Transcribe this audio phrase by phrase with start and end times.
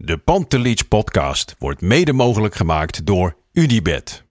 [0.00, 4.24] De Pantelich podcast wordt mede mogelijk gemaakt door Unibed.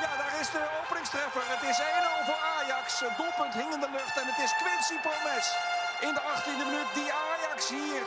[0.00, 1.42] Ja, daar is de openingstreffer.
[1.54, 3.00] Het is 1-0 voor Ajax.
[3.00, 5.46] Het doelpunt hing in de lucht en het is Quincy Promes
[6.06, 8.02] in de 18e minuut die Ajax hier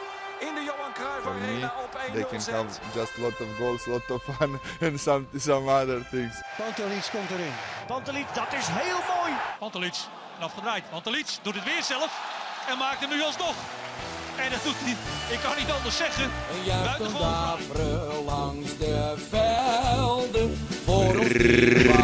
[0.48, 2.56] in de Johan Cruijff For me, Arena op they 1-0 can zet.
[2.56, 4.52] have just lot of goals, lot of fun,
[4.86, 6.34] and some some other things.
[6.58, 7.54] Pantelic komt erin.
[7.88, 9.34] Pantelic, dat is heel mooi.
[9.60, 9.98] Pantelic,
[10.40, 10.84] afgedraaid.
[10.90, 12.12] Pantelic doet het weer zelf
[12.68, 13.56] en maakt hem nu alsnog.
[14.38, 14.96] En dat doet hij,
[15.36, 16.30] ik kan niet anders zeggen.
[16.84, 20.58] Buitengewoon langs de velden.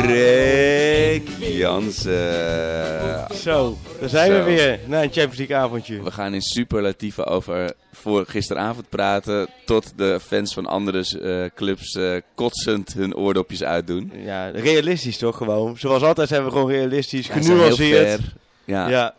[0.06, 3.28] Rick Jansen.
[3.36, 6.04] Zo, daar zijn we weer na een Champions League avondje.
[6.04, 9.48] We gaan in superlatieven over voor gisteravond praten.
[9.66, 14.12] Tot de fans van andere eh, clubs eh, kotsend hun oordopjes uitdoen.
[14.16, 15.78] Ja, realistisch toch gewoon.
[15.78, 18.22] Zoals altijd zijn we gewoon realistisch, Ja, genuanceerd.
[18.66, 19.14] Ja, ja.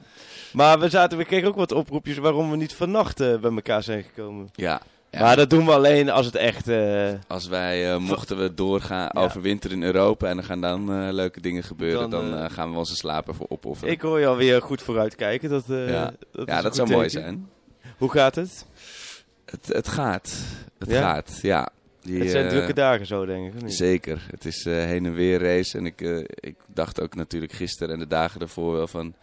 [0.56, 0.62] Ja.
[0.64, 3.82] Maar we, zaten, we kregen ook wat oproepjes waarom we niet vannacht eh, bij elkaar
[3.82, 4.48] zijn gekomen.
[4.54, 4.80] Ja.
[5.18, 6.68] Maar dat doen we alleen als het echt...
[6.68, 9.20] eh, Als wij eh, mochten we doorgaan Ja.
[9.20, 12.96] overwinteren in Europa en er gaan dan leuke dingen gebeuren, Dan, dan, gaan we onze
[12.96, 13.92] slaap ervoor opofferen.
[13.92, 15.50] ik hoor je alweer goed vooruitkijken.
[15.50, 17.48] Dat, ja, dat, ja, dat zou mooi zijn.
[17.98, 18.66] Hoe gaat het?
[19.44, 20.34] Het, het gaat.
[20.78, 21.00] Het Ja?
[21.00, 21.68] gaat, ja.
[22.00, 23.62] Die, het zijn drukke dagen zo, denk ik.
[23.62, 23.74] niet?
[23.74, 24.22] Zeker.
[24.30, 25.78] Het is heen en weer race.
[25.78, 26.00] En ik,
[26.40, 29.14] ik dacht ook natuurlijk gisteren en de dagen ervoor wel van...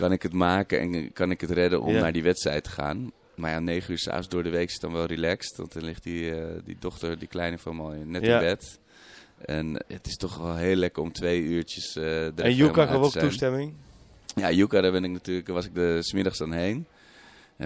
[0.00, 2.00] Kan ik het maken en kan ik het redden om Ja.
[2.00, 3.10] naar die wedstrijd te gaan?
[3.34, 5.56] Maar ja, negen uur s'avonds door de week is dan wel relaxed.
[5.56, 8.40] Want dan ligt die, eh, die dochter, die kleine van al net Ja.
[8.40, 8.78] in bed.
[9.44, 13.10] En het is toch wel heel lekker om twee uurtjes er En helemaal gaf ook
[13.12, 13.74] te toestemming.
[14.34, 16.76] Ja, Juka, daar ben ik natuurlijk, was ik de smiddags dan heen.
[16.76, 16.86] En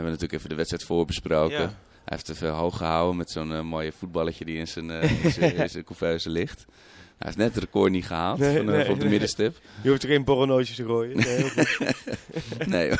[0.00, 1.58] hebben we natuurlijk even de wedstrijd voorbesproken.
[1.60, 1.72] Ja.
[2.04, 5.30] Hij heeft even hoog gehouden met zo'n eh, mooie voetballetje die in zijn, eh, in
[5.38, 6.64] zijn, in zijn couveuse ligt.
[7.24, 9.10] Hij heeft net het record niet gehaald Nee, van, eh, nee, van op de nee.
[9.10, 9.56] middenstip.
[9.82, 11.16] Je hoeft er geen borrelnootjes te gooien.
[11.16, 11.94] Nee, heel goed.
[12.74, 12.90] Nee,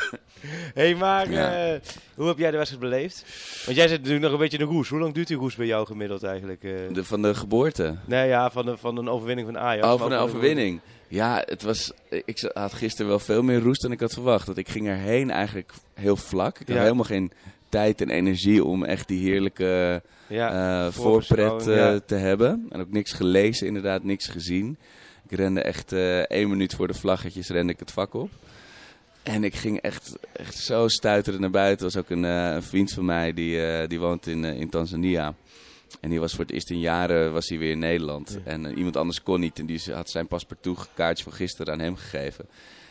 [0.73, 1.73] hey, maar Ja.
[1.73, 1.79] eh,
[2.15, 3.25] hoe heb jij de wedstrijd beleefd?
[3.65, 4.89] Want jij zit natuurlijk nog een beetje in de roes.
[4.89, 6.63] Hoe lang duurt die roes bij jou gemiddeld eigenlijk?
[6.63, 6.71] eh?
[6.91, 7.95] de, van de geboorte.
[8.05, 9.87] Nee, ja, van, de, van een overwinning van Ajax.
[9.87, 10.79] Oh, van een overwinning.
[11.07, 14.45] Ja, het was, ik had gisteren wel veel meer roest dan ik had verwacht.
[14.45, 16.59] Want ik ging erheen eigenlijk heel vlak.
[16.59, 16.81] Ik had Ja.
[16.83, 17.31] helemaal geen
[17.69, 21.99] tijd en energie om echt die heerlijke Ja, eh, voorpret eh, ja.
[22.05, 22.65] te hebben.
[22.69, 24.77] En ook niks gelezen, inderdaad, niks gezien.
[25.29, 28.29] Ik rende echt eh, één minuut voor de vlaggetjes rende ik het vak op.
[29.23, 31.87] En ik ging echt, echt zo stuiteren naar buiten.
[31.87, 35.33] Er was ook een, een vriend van mij die, die woont in, in Tanzania.
[36.01, 38.39] En die was voor het eerst in jaren was hij weer in Nederland.
[38.45, 38.51] Ja.
[38.51, 39.59] En iemand anders kon niet.
[39.59, 42.45] En die had zijn paspartout kaartje van gisteren aan hem gegeven.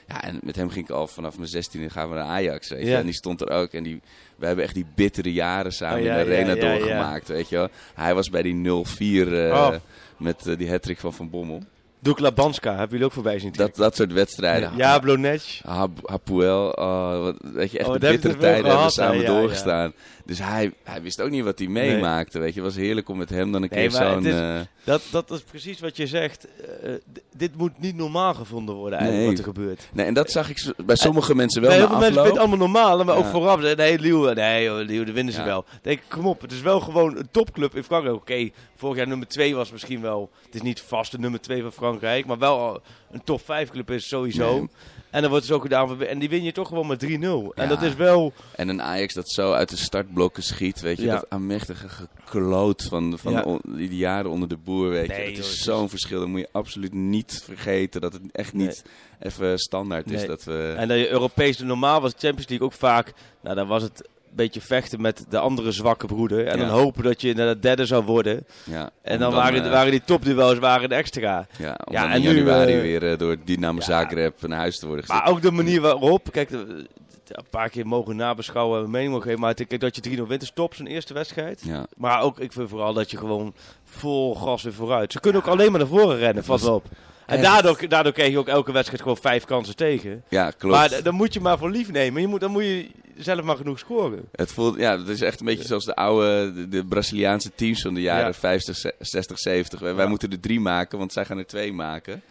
[0.08, 2.68] Ja, en met hem ging ik al vanaf mijn 16e gaan we naar Ajax.
[2.68, 2.86] Weet je?
[2.86, 2.98] Ja.
[2.98, 3.72] En die stond er ook.
[3.72, 4.00] En die,
[4.36, 7.28] we hebben echt die bittere jaren samen Oh, ja, in de arena ja, doorgemaakt.
[7.28, 7.68] Weet je wel.
[7.94, 9.74] Hij was bij die 0-4 eh, Oh.
[10.16, 11.62] met eh, die hattrick van Van Bommel.
[12.00, 14.72] Dukla Banska, hebben jullie ook voorbij zien Dat, dat soort wedstrijden.
[14.76, 15.60] Ja, Blonec.
[15.66, 19.92] Hap- Hapoel, oh, weet je, echt Oh, de bittere tijden hebben we samen doorgestaan.
[20.26, 22.60] Dus hij, hij wist ook niet wat hij meemaakte, weet je.
[22.62, 24.26] Het was heerlijk om met hem dan een Nee, keer zo'n...
[24.26, 26.46] eh, Dat, dat is precies wat je zegt.
[26.82, 29.36] Eh, d- dit moet niet normaal gevonden worden eigenlijk, Nee.
[29.36, 29.88] wat er gebeurt.
[29.92, 32.40] nee, en dat zag ik bij sommige mensen wel Nee, heel veel mensen vinden het
[32.50, 33.60] allemaal normaal, maar ook vooraf.
[33.76, 35.46] Nee, Lille, nee, Lille, dat winnen ze Ja.
[35.46, 35.64] wel.
[35.82, 38.16] Denk ik, kom op, het is wel gewoon een topclub in Frankrijk.
[38.16, 41.62] Oké, vorig jaar nummer 2 was misschien wel, het is niet vast de nummer 2
[41.62, 42.80] van Frankrijk, maar wel
[43.14, 44.52] een top 5 club is sowieso.
[44.58, 44.68] Nee.
[45.10, 47.54] En dan wordt het ook gedaan, en die win je toch gewoon met 3-0.
[47.54, 51.04] En dat is wel, En een Ajax dat zo uit de startblokken schiet, weet je.
[51.04, 51.14] Ja.
[51.14, 53.42] Dat aanmächtige gekloot van, van Ja.
[53.42, 55.26] on- die jaren onder de boer, weet Nee, je.
[55.26, 56.18] Het joh, is zo'n verschil.
[56.18, 58.00] Dat moet je absoluut niet vergeten.
[58.00, 58.84] Dat het echt niet
[59.20, 60.74] even standaard is dat we...
[60.76, 64.60] En dat je Europees, normaal was Champions League ook vaak, nou dan was het beetje
[64.60, 66.46] vechten met de andere zwakke broeder.
[66.46, 66.66] En Ja.
[66.66, 68.46] dan hopen dat je inderdaad derde zou worden.
[68.64, 71.46] ja, En dan, waren, eh, waren die topduels waren de extra.
[71.58, 73.80] Ja, om Ja, en in nu, januari eh, weer eh, door Dynamo.
[73.80, 75.22] Zagreb naar huis te worden gezet.
[75.22, 76.86] Maar ook de manier waarop, kijk, de-
[77.28, 79.40] een paar keer mogen nabeschouwen en mening mogen geven.
[79.40, 81.62] Maar kijk, dat je 3-0 wint is top, zijn eerste wedstrijd.
[81.64, 81.86] Ja.
[81.96, 85.12] Maar ook, ik vind vooral dat je gewoon vol gas weer vooruit.
[85.12, 86.84] Ze kunnen ook alleen maar naar voren rennen, wel op.
[87.26, 90.24] En daardoor, daardoor kreeg je ook elke wedstrijd gewoon vijf kansen tegen.
[90.28, 90.76] ja, klopt.
[90.76, 92.20] Maar dan moet je maar voor lief nemen.
[92.22, 94.28] Je moet, dan moet je zelf maar genoeg scoren.
[94.32, 97.82] het voelt, ja, het is echt een beetje zoals de oude, de, de Braziliaanse teams
[97.82, 98.32] van de jaren Ja.
[98.32, 99.80] 50, ze- 60, 70.
[99.80, 102.22] Wij, moeten er drie maken, want zij gaan er twee maken.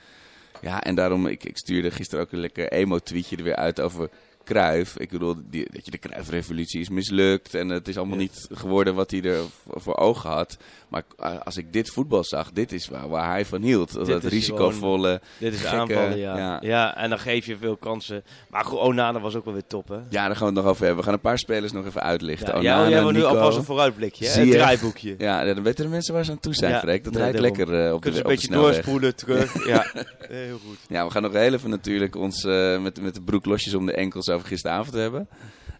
[0.62, 4.09] Ja, en daarom, ik, ik stuurde gisteren ook een lekker emo-tweetje er weer uit over
[4.44, 4.97] Cruijff.
[4.97, 8.95] Ik bedoel, die, dat je de Cruijff-revolutie is mislukt en het is allemaal niet geworden
[8.95, 10.57] wat hij er voor ogen had.
[10.93, 13.93] Maar uh, als ik dit voetbal zag, dit is waar, waar hij van hield.
[13.93, 15.21] Dat, Dit dat is risicovolle...
[15.37, 16.37] Dit is gekke- aanvallen, ja.
[16.37, 16.57] ja.
[16.61, 16.95] ja.
[16.97, 18.23] en dan geef je veel kansen.
[18.49, 19.95] Maar goed, Onana was ook wel weer top, hè?
[19.95, 20.97] Ja, daar gaan we het nog over hebben.
[20.97, 22.61] We gaan een paar spelers nog even uitlichten.
[22.61, 24.41] Ja, Onana, ja, wil nu alvast een vooruitblikje, hè?
[24.41, 24.53] Een je.
[24.53, 25.15] draaiboekje.
[25.17, 27.03] Ja, dan weten de mensen waar ze aan toe zijn, Ja, Freek.
[27.03, 27.57] Dat nee, rijdt daarom.
[27.57, 28.73] lekker eh, op de, Kunnen ze op een de beetje snelweg.
[28.73, 29.65] doorspoelen, terug.
[29.73, 29.85] ja,
[30.27, 30.77] heel goed.
[30.87, 33.85] Ja, we gaan nog heel even natuurlijk ons eh, met, met de broek losjes om
[33.85, 35.27] de enkels over gisteravond hebben.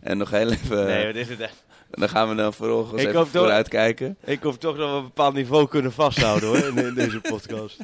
[0.02, 0.86] En nog heel even...
[0.86, 1.40] Nee, wat is het?
[1.40, 1.64] echt?
[2.00, 4.18] Dan gaan we dan vervolgens Ik even hoop toch- vooruit kijken.
[4.24, 7.78] Ik hoop toch dat we een bepaald niveau kunnen vasthouden hoor, in, in deze podcast.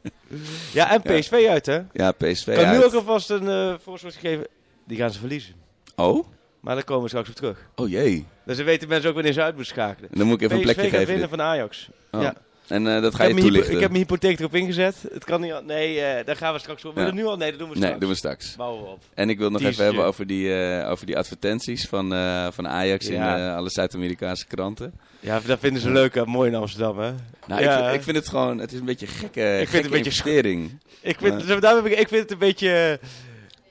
[0.72, 1.80] ja, en PSV uit hè?
[1.92, 2.84] Ja, PSV Ik kan nu uit.
[2.84, 4.46] ook alvast een eh voorschot geven.
[4.86, 5.54] Die gaan ze verliezen.
[5.96, 6.26] Oh?
[6.60, 7.58] Maar daar komen we straks op terug.
[7.74, 8.26] Oh jee.
[8.46, 10.10] Dus dan weten mensen ook wanneer ze uit moeten schakelen.
[10.10, 11.06] En dan moet ik even een PSV plekje geven.
[11.06, 11.38] winnen dit.
[11.38, 11.88] van Ajax.
[12.10, 12.22] Oh.
[12.22, 12.34] Ja.
[12.70, 13.74] En eh, dat Ik ga je toelichten.
[13.74, 14.96] ik heb mijn hypotheek erop ingezet.
[15.12, 15.52] Het kan niet.
[15.52, 16.96] al- Nee, eh, daar gaan we straks op.
[16.96, 17.04] Ja.
[17.04, 17.36] we nu al?
[17.36, 17.90] Nee, dat doen we straks.
[17.92, 18.56] Nee, doen we straks.
[18.56, 19.02] Bouwen we op.
[19.14, 19.82] En ik wil nog Teasertje.
[19.82, 22.08] even hebben over die, eh, over die advertenties van,
[22.52, 23.56] van Ajax in Ja.
[23.56, 24.92] alle Zuid-Amerikaanse kranten.
[25.20, 26.14] Ja, dat vinden ze leuk.
[26.14, 26.26] hè.
[26.26, 27.12] Mooi in Amsterdam, hè?
[27.46, 27.76] Nou, Ja.
[27.78, 30.04] ik, vind, ik vind het gewoon, het is een beetje gekke, het gekke een beetje
[30.10, 30.78] investering.
[31.00, 33.00] Ik vind, heb ik, ik vind het een beetje...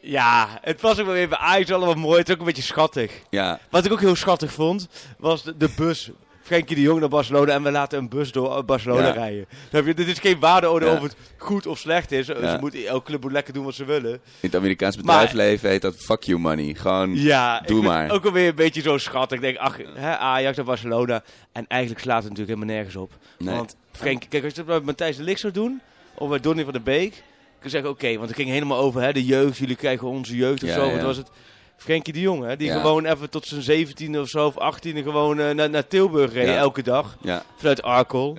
[0.01, 2.19] Ja, het was ook wel bij Ajax allemaal mooi.
[2.19, 3.11] Het is ook een beetje schattig.
[3.29, 4.87] Ja, Wat ik ook heel schattig vond,
[5.17, 6.09] was de, de bus.
[6.49, 9.11] Frenkie de Jong naar Barcelona en we laten een bus door Barcelona Ja.
[9.13, 9.45] rijden.
[9.71, 10.95] Je, dit is geen waardeoordeel Ja.
[10.95, 12.25] of het goed of slecht is.
[12.25, 14.11] Ze moeten, elke club moet lekker doen wat ze willen.
[14.13, 16.73] in het Amerikaans Maar- bedrijfsleven heet dat fuck you money.
[16.73, 18.11] Gewoon, Ja, Doe ik maar.
[18.11, 19.37] ook alweer een beetje zo schattig.
[19.37, 21.23] Ik denk, ach, hè, Ajax naar Barcelona.
[21.51, 23.11] En eigenlijk slaat het natuurlijk helemaal nergens op.
[23.37, 23.55] Nee.
[23.55, 25.81] Want Frenkie, kijk, als je dat met Matthijs de Ligt zou doen,
[26.15, 27.23] of bij Donny van der Beek,
[27.63, 29.57] je zeggen, oké, want het ging helemaal over hè, de jeugd.
[29.57, 30.91] Jullie krijgen onze jeugd of zo.
[30.91, 31.29] Wat was het?
[31.79, 32.79] Frenkie de Jong, hè, die Ja.
[32.79, 36.47] gewoon even tot zijn 17e of zo, of 18e gewoon eh, naar, naar Tilburg reed,
[36.47, 37.17] elke dag.
[37.21, 38.37] ja, Vanuit Arkel.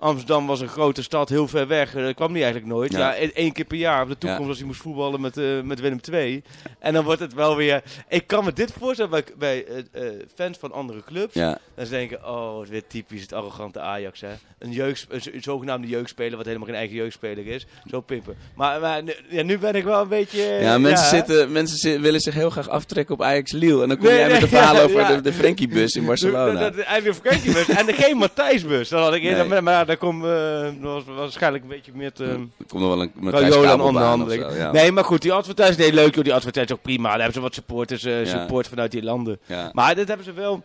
[0.00, 1.94] Amsterdam was een grote stad, heel ver weg.
[1.94, 2.92] Eh, Dat kwam hij eigenlijk nooit.
[2.92, 2.98] Ja.
[2.98, 4.02] Ja, één- keer per jaar.
[4.02, 4.48] Op de toekomst Ja.
[4.48, 6.42] als hij moest voetballen met, eh, met Willem II.
[6.78, 7.82] En dan wordt het wel weer...
[8.08, 11.34] Ik kan me dit voorstellen bij, bij eh, eh, fans van andere clubs.
[11.34, 11.58] ja.
[11.76, 14.28] Dan ze denken, oh, het is weer typisch het arrogante Ajax, hè.
[14.58, 17.66] Een, jeugd, een, zo- een zogenaamde jeugdspeler, wat helemaal geen eigen jeugdspeler is.
[17.90, 18.36] Zo pimpen.
[18.54, 20.42] Maar, maar nu, ja, nu ben ik wel een beetje...
[20.42, 23.82] eh, Ja, mensen, zitten, mensen willen zich heel graag aftrekken op Ajax Lille.
[23.82, 26.60] En dan kom Nee, jij met de verhalen ja, over de, de Frenkie-bus in Barcelona.
[26.60, 27.68] Dat, eigenlijk een Frenkie-bus.
[27.68, 28.88] en geen Matthijs-bus.
[28.88, 29.60] Dan had ik eerder, Nee.
[29.60, 32.24] maar daar komt eh, was waarschijnlijk een beetje meer te...
[32.24, 34.56] er komt nog wel een Matthijs onderhandeling.
[34.56, 34.72] ja.
[34.72, 37.08] Nee, maar goed, die advertenties, nee, leuk joh, die advertenties ook prima.
[37.08, 39.40] Daar hebben ze wat supporters, eh, support vanuit die landen.
[39.72, 40.62] Maar dit hebben ze wel,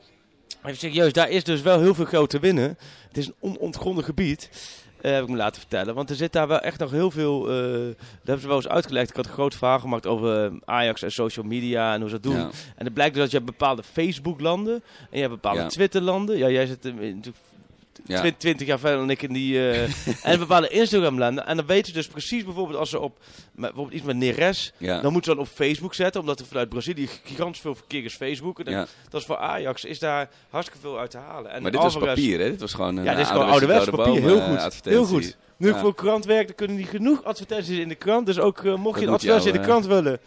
[0.64, 2.78] even serieus, daar is dus wel heel veel geld te winnen.
[3.08, 4.50] Het is een onontgonnen gebied,
[5.02, 5.96] eh, heb ik me laten vertellen.
[5.96, 8.68] Want er zit daar wel echt nog heel veel, eh dat hebben ze wel eens
[8.68, 9.10] uitgelegd.
[9.10, 12.20] Ik had een groot verhaal gemaakt over eh, Ajax en social media en hoe ze
[12.20, 12.42] dat doen.
[12.42, 12.50] Ja.
[12.76, 15.68] En het blijkt dus dat je hebt bepaalde Facebook-landen en je hebt bepaalde Ja.
[15.68, 16.38] Twitter-landen.
[16.38, 17.38] Ja, jij zit eh, natuurlijk
[18.06, 18.20] Ja.
[18.20, 19.70] Twin- 20 jaar verder dan ik in die.
[19.72, 19.90] eh,
[20.32, 21.46] en bepaalde Instagram-landen.
[21.48, 23.18] En dan weten ze dus precies bijvoorbeeld als ze op.
[23.52, 24.74] Bijvoorbeeld iets met Neres.
[24.78, 25.02] Ja.
[25.02, 26.22] Dan moeten ze dan op Facebook zetten.
[26.22, 28.60] Omdat er vanuit Brazilië gigantisch veel verkeer is Facebook.
[28.60, 28.86] En Ja.
[29.10, 29.84] Dat is voor Ajax.
[29.86, 31.52] Is daar hartstikke veel uit te halen.
[31.52, 32.50] En Maar dit was papier, hè?
[32.50, 34.22] Dit was gewoon Ja, dit is eh, gewoon ouderwets papier.
[34.22, 34.82] Heel Bomen, goed.
[34.84, 35.38] eh, Heel goed.
[35.58, 38.26] Nu ik voor krant werk, dan kunnen die genoeg advertenties in de krant.
[38.26, 40.20] Dus ook eh, mocht je een advertentie jou, in de krant willen.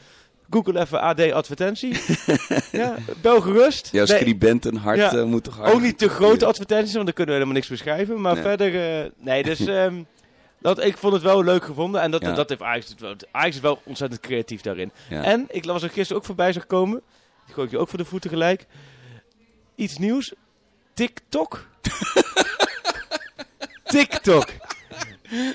[0.50, 1.96] Google even AD advertentie.
[2.72, 3.88] ja, bel gerust.
[3.92, 5.12] Jouw Nee, scribentenhart Ja.
[5.12, 5.72] eh, moet toch hard...
[5.72, 8.20] ook niet te grote advertenties, want dan kunnen we helemaal niks beschrijven.
[8.20, 8.42] Maar Nee.
[8.42, 10.02] verder, eh, nee, dus ehm,
[10.60, 12.00] dat, ik vond het wel leuk gevonden.
[12.00, 12.32] En dat, Ja.
[12.32, 12.94] dat heeft Ajax,
[13.30, 14.92] Ajax is wel ontzettend creatief daarin.
[15.10, 15.22] Ja.
[15.22, 17.00] En ik was er gisteren ook voorbij zag komen.
[17.44, 18.66] Die gooi ik je ook voor de voeten gelijk.
[19.74, 20.32] Iets nieuws.
[20.94, 21.66] TikTok.
[23.84, 24.46] TikTok.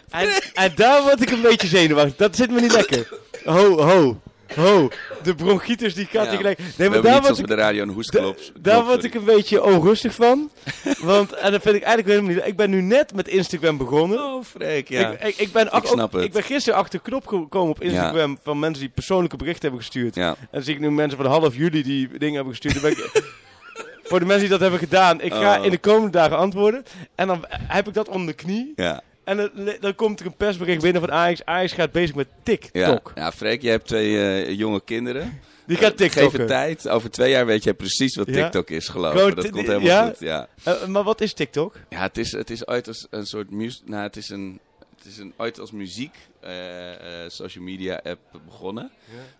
[0.09, 2.15] En, en daar word ik een beetje zenuwachtig.
[2.15, 3.07] Dat zit me niet lekker.
[3.43, 4.21] Ho, ho,
[4.55, 4.89] ho.
[5.23, 6.35] De bronchitis die gaat Ja.
[6.35, 6.59] gelijk.
[6.77, 8.37] Nee, maar daar word ik de radio een hoestklop.
[8.59, 10.51] daar word ik een beetje onrustig van.
[10.99, 12.45] Want, en dat vind ik eigenlijk helemaal niet.
[12.47, 14.23] Ik ben nu net met Instagram begonnen.
[14.23, 15.09] Oh, Freek, ja.
[15.09, 16.23] Ik, ik, ik, ben ach- snap ook- het.
[16.23, 19.79] ik ben gisteren achter de knop gekomen op Instagram van mensen die persoonlijke berichten hebben
[19.81, 20.15] gestuurd.
[20.15, 20.29] ja.
[20.29, 22.73] En dan zie ik nu mensen van half juli die dingen hebben gestuurd.
[22.73, 23.31] Dan ben ik-
[24.09, 25.65] voor de mensen die dat hebben gedaan, ik ga Oh.
[25.65, 26.83] in de komende dagen antwoorden.
[27.15, 28.73] En dan heb ik dat onder de knie.
[28.75, 29.01] Ja.
[29.23, 29.49] En dan,
[29.79, 31.45] dan komt er een persbericht binnen van Ajax.
[31.45, 32.39] Ajax gaat bezig met Ja.
[32.43, 33.11] TikTok.
[33.15, 35.39] ja, Freek, je hebt twee eh, jonge kinderen.
[35.65, 36.31] Die gaat Eh, Geef TikTok.
[36.37, 36.89] het tijd.
[36.89, 38.33] Over twee jaar weet jij precies wat Ja?
[38.33, 39.35] TikTok is, geloof ik.
[39.35, 40.05] Dat komt helemaal ja?
[40.07, 40.19] goed.
[40.19, 40.47] Ja,
[40.87, 41.75] maar wat is TikTok?
[41.89, 43.81] ja het, is, het is ooit als een soort muziek...
[43.87, 44.59] Nou, het is, een,
[44.97, 46.91] het is een, ooit als muziek eh,
[47.23, 48.91] eh, social media app begonnen.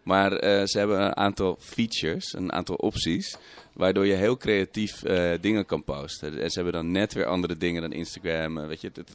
[0.04, 3.36] Maar eh, ze hebben een aantal features, een aantal opties...
[3.74, 6.42] Waardoor je heel creatief eh, dingen kan posten.
[6.42, 8.58] En ze hebben dan net weer andere dingen dan Instagram.
[8.58, 9.13] eh, weet je, het-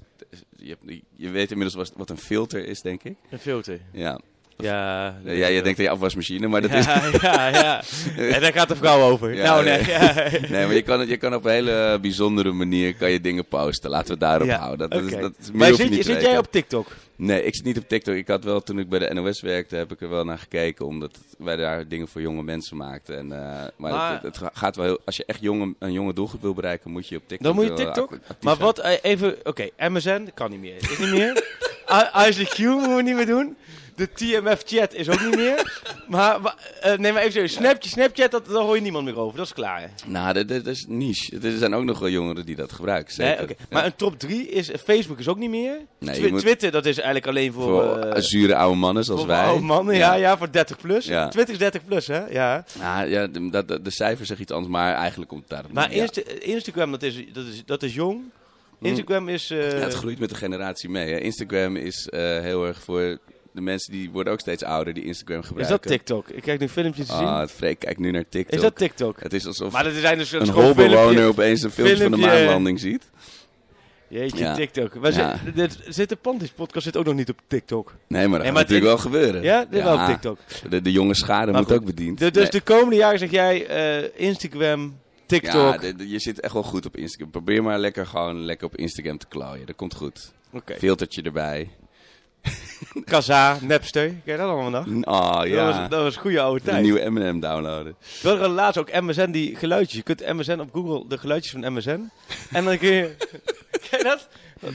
[0.56, 3.16] je, hebt- je weet inmiddels wat, wat een filter is, denk ik.
[3.30, 3.80] Een filter.
[3.92, 4.20] Ja,
[4.62, 5.14] Ja.
[5.24, 6.84] ja je denkt aan je afwasmachine, maar dat ja, is...
[7.20, 7.82] ja, ja.
[8.34, 9.34] En daar gaat de vrouw over.
[9.34, 9.82] Ja, nou, nee.
[10.50, 10.66] nee.
[10.66, 13.90] Maar je kan, het, je kan op een hele bijzondere manier kan je dingen posten.
[13.90, 14.90] Laten we het daarop houden.
[14.90, 16.86] Dat, is, dat is meer Maar zit, niet zit jij op TikTok?
[17.16, 18.14] Nee, ik zit niet op TikTok.
[18.14, 20.86] Ik had wel, toen ik bij de NOS werkte, heb ik er wel naar gekeken.
[20.86, 23.18] Omdat wij daar dingen voor jonge mensen maakten.
[23.18, 23.38] En, eh,
[23.76, 25.00] maar Maar- het, het gaat wel heel...
[25.04, 27.64] Als je echt jonge, een jonge doelgroep wil bereiken, moet je op TikTok Dan moet
[27.78, 28.18] je TikTok?
[28.40, 30.76] Maar wat, eh, even, oké, MSN, kan niet meer.
[30.76, 31.44] Is niet meer.
[32.28, 33.56] ICQ moeten we niet meer doen.
[33.98, 35.56] De TMF-chat is ook niet meer.
[36.08, 37.52] Maar, eh, nee, maar even serieus.
[37.52, 39.36] Snapchat, Snapchat dat, daar hoor je niemand meer over.
[39.36, 39.80] Dat is klaar.
[39.80, 39.86] hè?
[40.06, 41.38] Nou, dat, dat is niche.
[41.42, 43.14] Er zijn ook nog wel jongeren die dat gebruiken.
[43.18, 43.48] Nee, Zeker.
[43.58, 43.64] Ja.
[43.70, 44.70] Maar een top 3 is...
[44.84, 45.78] Facebook is ook niet meer.
[45.98, 47.62] Nee, je Twi- moet- Twitter, dat is eigenlijk alleen voor...
[47.64, 49.44] voor eh, zure oude mannen zoals wij.
[49.44, 50.14] oude mannen, ja.
[50.14, 51.06] ja, voor 30 plus.
[51.06, 51.28] Ja.
[51.28, 52.26] Twitter is 30 plus, hè?
[52.26, 52.64] Ja.
[52.78, 55.94] Nou, ja, de, de, de cijfers zeggen iets anders, maar eigenlijk komt het daar Maar
[55.94, 56.02] ja.
[56.02, 58.20] Insta- Instagram, dat is, dat, is, dat is jong.
[58.80, 59.50] Instagram is...
[59.50, 61.12] eh, Ja, het groeit met de generatie mee.
[61.12, 61.18] Hè.
[61.18, 63.18] Instagram is eh, heel erg voor
[63.52, 65.78] de mensen die worden ook steeds ouder die Instagram is gebruiken.
[65.80, 66.28] dat TikTok?
[66.28, 67.26] Ik kijk nu filmpjes te zien.
[67.26, 68.54] Ah, het Freek kijkt nu naar TikTok.
[68.54, 69.20] is dat TikTok?
[69.22, 72.80] Het is alsof Maar dat zijn dus een holbewoner opeens een filmpje van de maanlanding
[72.80, 73.10] ziet.
[74.08, 74.54] Jeetje, Ja.
[74.54, 74.94] TikTok.
[74.94, 75.36] Wij Ja.
[75.36, 77.86] zitten- dit, zit de Panties podcast zit ook nog niet op TikTok.
[77.88, 79.42] Nee, maar dat Nee, gaat maar natuurlijk wel gebeuren.
[79.42, 80.38] Ja, dit wel op TikTok.
[80.70, 81.80] De, de jonge schade Maar moet goed.
[81.80, 82.18] ook bediend.
[82.18, 82.50] De- dus Nee.
[82.50, 85.52] de komende jaren zeg jij eh, Instagram, TikTok.
[85.52, 87.30] Ja, de- de- je zit echt wel goed op Instagram.
[87.30, 89.66] Probeer maar lekker gewoon lekker op Instagram te klooien.
[89.66, 90.32] Dat komt goed.
[90.52, 90.74] Oké.
[90.78, 91.70] Filtertje erbij.
[93.04, 94.06] Kaza, Napster.
[94.08, 94.86] Ken je dat allemaal nog?
[95.04, 95.64] Oh Dat, ja.
[95.64, 96.82] was, dat was een goede oude de tijd.
[96.82, 97.92] nieuwe M&M downloaden.
[98.16, 99.96] Ik wilde laatst ook MSN die geluidjes.
[99.96, 102.10] Je kunt MSN op Google de geluidjes van MSN.
[102.52, 103.16] en dan kun je...
[103.90, 104.28] Ken je dat?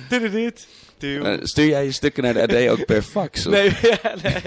[0.10, 0.68] Dit dit.
[1.04, 3.46] Eh, stuur jij je stukken naar de AD ook per fax?
[3.46, 3.70] Of Nee,
[4.04, 4.42] ja, nee.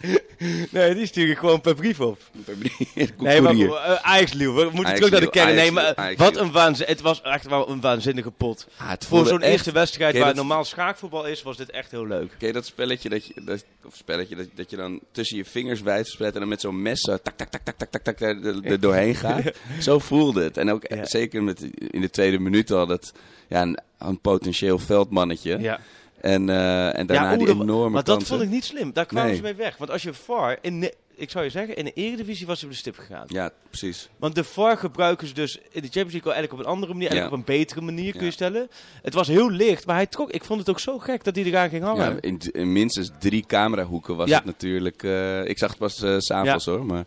[0.70, 2.18] nee, die stuur ik gewoon per brief op.
[2.44, 2.78] per brief?
[3.18, 4.54] Nee, maar uh, Ajax-Lieuw.
[4.54, 5.46] We moeten Ajax terug naar de kern.
[5.46, 6.86] Nee, Ajax maar eh, Ajax wat een waanzin.
[6.86, 8.66] Het was echt wel een waanzinnige pot.
[8.76, 12.34] Ah, Voor zo'n eerste wedstrijd waar dat- normaal schaakvoetbal is, was dit echt heel leuk.
[12.38, 15.44] Ken je dat spelletje dat je, dat, of spelletje dat, dat je dan tussen je
[15.44, 18.02] vingers wijd verspreidt en dan met zo'n mes zo tak tak tak tak tak tak
[18.02, 19.42] tak er, er- er doorheen gaat?
[19.80, 20.56] Zo voelde het.
[20.56, 21.04] En ook Ja.
[21.04, 23.12] zeker met, in de tweede minuut al dat
[23.48, 25.58] ja, een, een potentieel veldmannetje.
[25.60, 25.80] Ja.
[26.20, 28.92] En, eh, en daarna oeh, die enorme Maar dat vond ik niet slim.
[28.92, 29.36] Daar kwamen Nee.
[29.36, 29.76] ze mee weg.
[29.76, 32.70] Want als je VAR, in ik zou je zeggen, in de Eredivisie was ze op
[32.70, 33.24] de stip gegaan.
[33.26, 34.08] Ja, precies.
[34.16, 37.08] Want de VAR gebruiken ze dus in de Champions League eigenlijk op een andere manier,
[37.10, 37.42] eigenlijk Ja.
[37.42, 38.32] op een betere manier kun je Ja.
[38.32, 38.68] stellen.
[39.02, 40.30] Het was heel licht, maar hij trok.
[40.30, 42.12] Ik vond het ook zo gek dat hij eraan ging hangen.
[42.14, 44.36] Ja, in, in minstens drie camerahoeken was Ja.
[44.36, 45.02] het natuurlijk.
[45.02, 46.84] eh, ik zag het pas eh, s s'avonds hoor.
[46.86, 47.04] Maar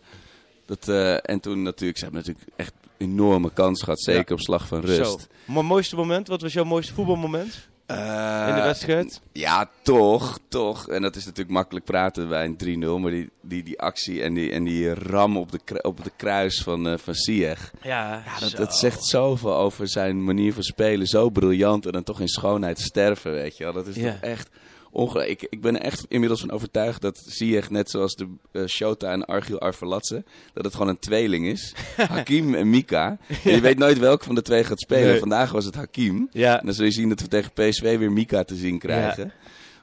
[0.66, 4.00] dat, eh, en toen natuurlijk, ze hebben natuurlijk echt enorme kans gehad.
[4.02, 4.34] Zeker Ja.
[4.34, 5.10] op slag van rust.
[5.10, 5.18] Zo.
[5.44, 7.60] Maar mooiste moment, wat was jouw mooiste voetbalmoment Eh,
[8.48, 9.20] in de wedstrijd?
[9.32, 10.88] Ja, toch, toch.
[10.88, 13.00] En dat is natuurlijk makkelijk praten bij een 3-0.
[13.00, 16.62] Maar die, die, die actie en die, en die ram op de, op de kruis
[16.62, 17.72] van, eh van Ziyech.
[17.82, 21.06] Ja, Ja, dat, dat zegt zoveel over zijn manier van spelen.
[21.06, 23.72] Zo briljant en dan toch in schoonheid sterven, weet je wel.
[23.72, 24.10] Dat is Ja.
[24.12, 24.48] toch echt
[24.92, 25.42] ongelooflijk.
[25.42, 29.10] Ik, ik ben er echt inmiddels van overtuigd dat Ziyech, net zoals de eh, Shota
[29.12, 31.74] en Argiel Arvelatse, dat het gewoon een tweeling is.
[31.96, 33.18] Hakim en Mika.
[33.44, 35.06] En je weet nooit welke van de twee gaat spelen.
[35.10, 35.18] Nee.
[35.18, 36.28] Vandaag was het Hakim.
[36.32, 39.32] Ja, En dan zul je zien dat we tegen PSV weer Mika te zien krijgen.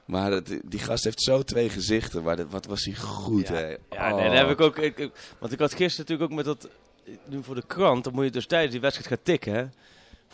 [0.04, 2.22] Maar dat, die gast heeft zo twee gezichten.
[2.22, 3.54] Maar dat, wat was hij goed, Ja.
[3.54, 3.68] hè?
[3.90, 4.16] ja Oh.
[4.16, 4.78] nee, heb ik ook.
[4.78, 6.68] Ik, ik- want ik had gisteren natuurlijk ook met dat.
[7.28, 9.54] Nu voor de krant, dan moet je dus tijdens die wedstrijd gaan tikken.
[9.54, 9.64] Hè?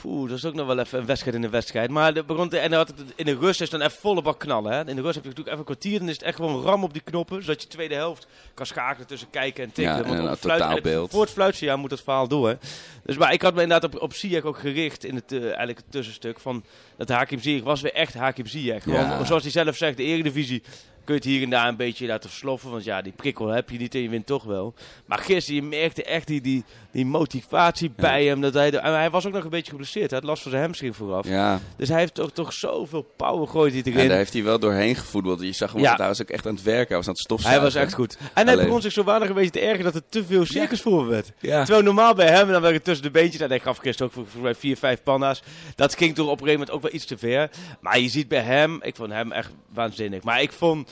[0.05, 1.91] Oeh, dat is ook nog wel even een wedstrijd in een wedstrijd.
[1.91, 4.23] Maar de, begon te- en dan had het, in de rust is dan even volle
[4.23, 4.73] bak knallen.
[4.73, 4.79] Hè?
[4.89, 5.99] In de rust heb je natuurlijk even een kwartier.
[5.99, 7.43] Dan is het echt gewoon ram op die knoppen.
[7.43, 9.97] Zodat je tweede helft kan schakelen tussen kijken en tikken.
[9.97, 11.11] Ja, Want en een fluit- totaalbeeld.
[11.11, 12.57] Voor het fluitsignaal moet het verhaal door.
[13.05, 15.79] Dus, maar ik had me inderdaad op, op Ziyech ook gericht in het, eh, eigenlijk
[15.79, 16.41] het tussenstuk.
[16.41, 16.65] Van
[16.97, 18.83] dat Hakim Ziyech was weer echt Hakim Ziyech.
[18.83, 19.25] Gewoon, Ja.
[19.25, 20.63] Zoals hij zelf zegt, de Eredivisie
[21.05, 22.71] kun je het hier en daar een beetje laten sloffen.
[22.71, 24.75] Want ja, die prikkel heb je niet en je wint toch wel.
[25.07, 26.65] Maar gisteren, je merkte echt die, die,
[26.97, 28.41] die motivatie bij hem.
[28.41, 30.11] Dat hij, de- en hij was ook nog een beetje geblesseerd.
[30.11, 31.29] Hij had last van zijn hamstring vooraf.
[31.29, 34.09] Ja, Dus hij heeft toch, toch zoveel power hij ja, erin.
[34.09, 35.41] daar heeft hij wel doorheen gevoetbald.
[35.41, 35.97] Je zag hem, Ja.
[35.97, 36.89] hij was ook echt aan het werken.
[36.89, 37.63] Hij was aan het hij stofzuigen.
[37.63, 38.19] was echt goed.
[38.35, 40.81] En hij begon zich zo weinig een beetje te ergeren dat er te veel circus
[40.81, 41.33] voor hem werd.
[41.41, 41.59] Ja.
[41.65, 43.41] Terwijl normaal bij hem, dan werd het tussen de beentjes.
[43.41, 45.43] En hij gaf gisteren ook volgens mij vier, vijf panna's.
[45.75, 47.51] Dat ging toch op een gegeven moment ook wel iets te ver.
[47.81, 50.23] Maar je ziet bij hem, ik vond hem echt waanzinnig.
[50.23, 50.91] Maar ik vond,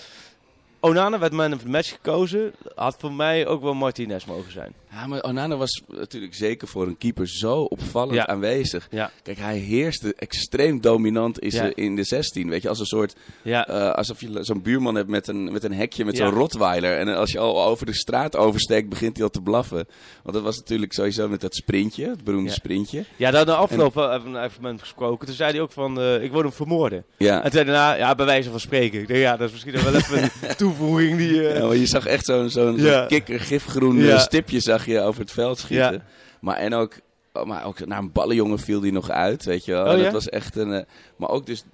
[0.85, 2.53] Onana werd man of the match gekozen.
[2.75, 4.73] Had voor mij ook wel Martinez mogen zijn.
[4.91, 8.27] Ja, maar Onana was natuurlijk zeker voor een keeper zo opvallend Ja.
[8.27, 8.87] aanwezig.
[8.91, 9.11] Ja.
[9.23, 11.71] Kijk, hij heerste extreem dominant is Ja.
[11.75, 12.49] in de 16.
[12.49, 13.15] Weet je, als een soort.
[13.43, 16.99] Ja, eh, alsof je zo'n buurman hebt met een, met een hekje met zo'n Rottweiler.
[16.99, 19.87] En als je al over de straat oversteekt, begint hij al te blaffen.
[20.23, 23.05] Want dat was natuurlijk sowieso met dat sprintje, het beroemde sprintje.
[23.17, 25.27] ja dan de afloop wel even, even hem gesproken.
[25.27, 27.05] Toen zei hij ook van, eh, ik wil hem vermoorden.
[27.17, 27.45] Ja.
[27.45, 29.01] En toen daarna, ja, bij wijze van spreken.
[29.01, 31.43] Ik denk, ja, dat is misschien wel even een toevoeging die...
[31.43, 33.07] Ja, maar je zag echt zo'n zo'n Ja.
[33.07, 34.13] kikker gifgroen Ja.
[34.15, 36.03] eh, stipje zag je over het veld schieten.
[36.41, 36.93] Maar en ook,
[37.33, 39.95] oh, maar ook naar een ballenjongen viel die nog uit, weet je wel.
[39.97, 40.85] Oh, dat was echt een, eh,
[41.17, 41.65] maar ook dus,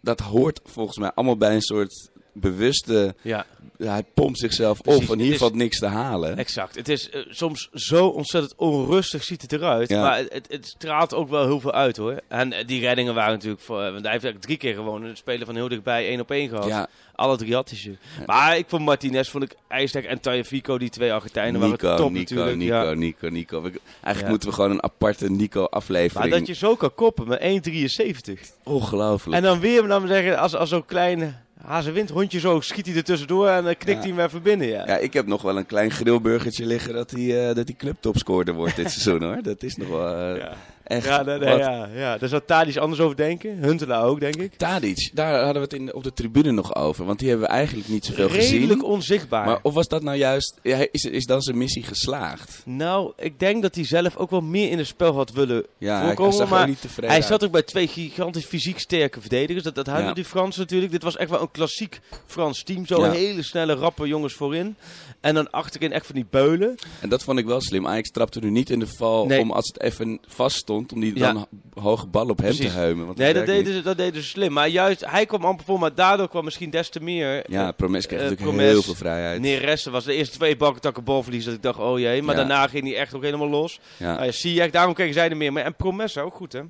[0.00, 3.46] dat hoort volgens mij allemaal bij een soort bewuste, ja.
[3.76, 6.36] hij pompt zichzelf Precies, op en hier is- valt niks te halen.
[6.36, 6.74] Exact.
[6.74, 9.88] Het is eh, soms zo ontzettend onrustig ziet het eruit.
[9.88, 10.02] Ja.
[10.02, 12.20] Maar het, het, straalt ook wel heel veel uit hoor.
[12.28, 13.76] En eh, die reddingen waren natuurlijk voor.
[13.82, 16.48] eh, Want hij heeft eigenlijk drie keer gewoon spelen van heel dichtbij één op één
[16.48, 16.66] gehad.
[16.66, 17.96] Ja, Alle drie had hij ze.
[18.26, 22.10] Maar ik vond Martinez vond ik ijsterk en Tajafico, die twee Argentijnen Nico, waren top
[22.10, 22.56] Nico, natuurlijk.
[22.56, 22.94] Nico, ja.
[22.94, 26.30] Nico, Nico, We- Eigenlijk moeten we gewoon een aparte Nico-aflevering.
[26.30, 28.40] Maar dat je zo kan koppen met 1,73.
[28.64, 29.36] Ongelooflijk.
[29.36, 31.32] En dan weer, we zeggen, als, als zo'n kleine
[31.64, 34.08] Hazenwind, hondje zo, schiet hij er tussendoor en dan knikt Ja.
[34.08, 34.66] hij hem even binnen.
[34.68, 34.86] Ja.
[34.86, 38.54] Ja, ik heb nog wel een klein grillburgertje liggen dat hij, eh dat hij clubtopscorer
[38.54, 39.42] wordt dit seizoen hoor.
[39.42, 40.52] Dat is nog wel eh, Ja.
[40.90, 43.56] Echt Ja, nee, nee, ja, ja, daar zou Tadic anders over denken.
[43.58, 44.54] Huntelaar ook, denk ik.
[44.56, 47.04] Tadic, daar hadden we het in, op de tribune nog over.
[47.04, 48.82] Want die hebben we eigenlijk niet zoveel Redelijk gezien.
[48.82, 49.44] onzichtbaar.
[49.46, 52.62] Maar of was dat nou juist, ja, is, is dan zijn missie geslaagd?
[52.64, 56.04] Nou, ik denk dat hij zelf ook wel meer in het spel had willen Ja,
[56.06, 56.36] voorkomen.
[56.36, 59.64] hij maar niet tevreden hij zat ook bij twee gigantisch fysiek sterke verdedigers.
[59.64, 60.12] Dat, dat hadden Ja.
[60.12, 60.92] die Fransen natuurlijk.
[60.92, 62.86] Dit was echt wel een klassiek Frans team.
[62.86, 63.10] Zo Ja.
[63.10, 64.76] hele snelle, rappe jongens voorin.
[65.20, 66.74] En dan achterin echt van die beulen.
[67.00, 67.86] En dat vond ik wel slim.
[67.86, 69.40] Ajax trapte nu niet in de val Nee.
[69.40, 71.32] om als het even vast stond, om die Ja.
[71.32, 73.06] dan ho- hoge bal op hem te heumen.
[73.06, 74.52] Want Nee, dat deden, ze, dat deden ze slim.
[74.52, 75.78] Maar juist, hij kwam amper voor.
[75.78, 77.50] Maar daardoor kwam misschien des te meer...
[77.50, 79.40] Ja, eh, Promes kreeg eh, natuurlijk Promes, heel veel vrijheid.
[79.40, 81.44] Neres was de eerste twee bakkentakken balverlies.
[81.44, 82.22] Dat ik dacht, oh jee.
[82.22, 82.40] Maar Ja.
[82.40, 83.80] daarna ging hij echt ook helemaal los.
[83.96, 84.12] Ja.
[84.12, 85.52] Nou ja, Ziyech, daarom kregen zij er meer.
[85.52, 86.60] Maar, en Promessa ook goed, hè.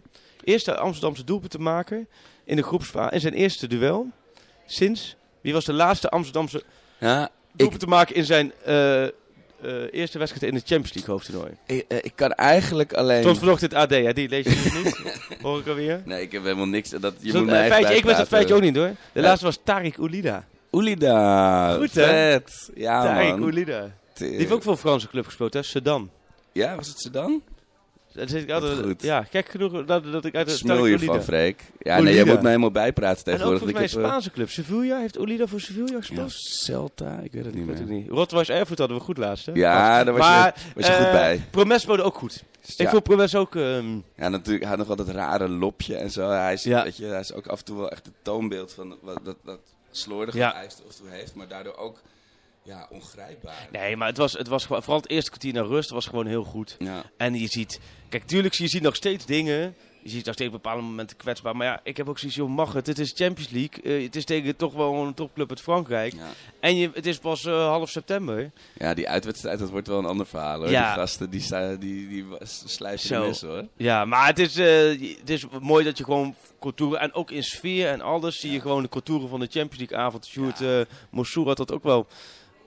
[0.44, 2.08] Eerste Amsterdamse doelpunt te maken
[2.44, 3.14] in de groepsfase.
[3.14, 4.06] In zijn eerste duel.
[4.66, 6.62] Sinds, wie was de laatste Amsterdamse
[7.00, 9.04] Ja, doelpunt te maken in zijn eh,
[9.62, 11.50] eh, eerste wedstrijd in de Champions League hoofdtoernooi.
[11.66, 13.20] ik, eh, ik kan eigenlijk alleen...
[13.22, 14.12] Stond vanochtend AD, hè?
[14.12, 15.16] die lees je niet.
[15.42, 16.02] Hoor ik alweer.
[16.04, 16.90] Nee, ik heb helemaal niks.
[16.90, 18.86] Dat, je Zo'n, moet eh, mij even feitje, ik wist dat feitje ook niet hoor.
[19.12, 19.22] De Ja.
[19.22, 20.44] laatste was Tariq Oulida.
[20.72, 21.74] Oelida.
[21.76, 22.04] Goed, hè?
[22.04, 22.70] Vet.
[22.74, 23.42] Ja, Tariq man.
[23.42, 23.90] Oulida.
[24.14, 25.62] Die heeft ook voor een Franse club gespeeld, hè?
[25.62, 26.10] Sedan.
[26.52, 27.10] Ja, was het ze
[28.12, 28.22] dan?
[28.22, 29.02] Dat zit ik altijd, Wat goed.
[29.02, 31.62] Ja, gek genoeg dat, dat ik uit de Smul je van, Freek.
[31.78, 33.58] Ja, nee, jij moet mij helemaal bijpraten En ook tegenwoordig.
[33.58, 34.50] volgens mij heb, eh, Spaanse club.
[34.50, 36.32] Sevilla, heeft Oulida voor Sevilla ja, gespeeld?
[36.32, 37.86] Celta, ik weet het niet Ik meer.
[37.96, 38.08] niet.
[38.08, 39.52] Rotweiss Erfurt hadden we goed laatst, hè?
[39.54, 41.42] Ja, daar was maar, je, was je goed eh, bij.
[41.50, 42.42] Promes speelde ook goed.
[42.76, 43.56] Ik vond Promes ook...
[43.56, 44.60] ehm, Ja, natuurlijk.
[44.60, 46.28] Hij had nog wel dat rare lopje en zo.
[46.28, 46.82] Hij is, Ja.
[46.82, 49.36] weet je, hij is ook af en toe wel echt het toonbeeld van wat, dat,
[49.44, 50.52] dat slordige Ja.
[50.54, 51.34] hij af en toe heeft.
[51.34, 52.00] Maar daardoor ook
[52.62, 53.68] ja, ongrijpbaar.
[53.72, 54.82] nee, maar het was, het was gewoon...
[54.82, 56.76] Vooral het eerste kwartier naar rust was gewoon heel goed.
[56.78, 57.02] Ja.
[57.16, 57.80] En je ziet...
[58.08, 59.74] Kijk, tuurlijk, je ziet nog steeds dingen...
[60.02, 61.56] Je ziet nog steeds op bepaalde momenten kwetsbaar.
[61.56, 62.86] Maar ja, ik heb ook zoiets, joh, mag het?
[62.86, 63.82] Het is Champions League.
[63.82, 66.12] Eh, het is tegen toch wel een topclub uit Frankrijk.
[66.12, 66.26] Ja.
[66.60, 68.50] En je, het is pas eh, half september.
[68.74, 70.70] ja, die uitwedstrijd, dat wordt wel een ander verhaal hoor.
[70.70, 70.86] Ja.
[70.86, 73.66] Die gasten, die, die, die, slijpen mis hoor.
[73.76, 77.00] Ja, maar het is, eh, het is mooi dat je gewoon contouren...
[77.00, 80.06] En ook in sfeer en alles zie je gewoon de contouren van de Champions League
[80.06, 80.26] avond.
[80.26, 82.06] Sjoerd Mossour had dat ook wel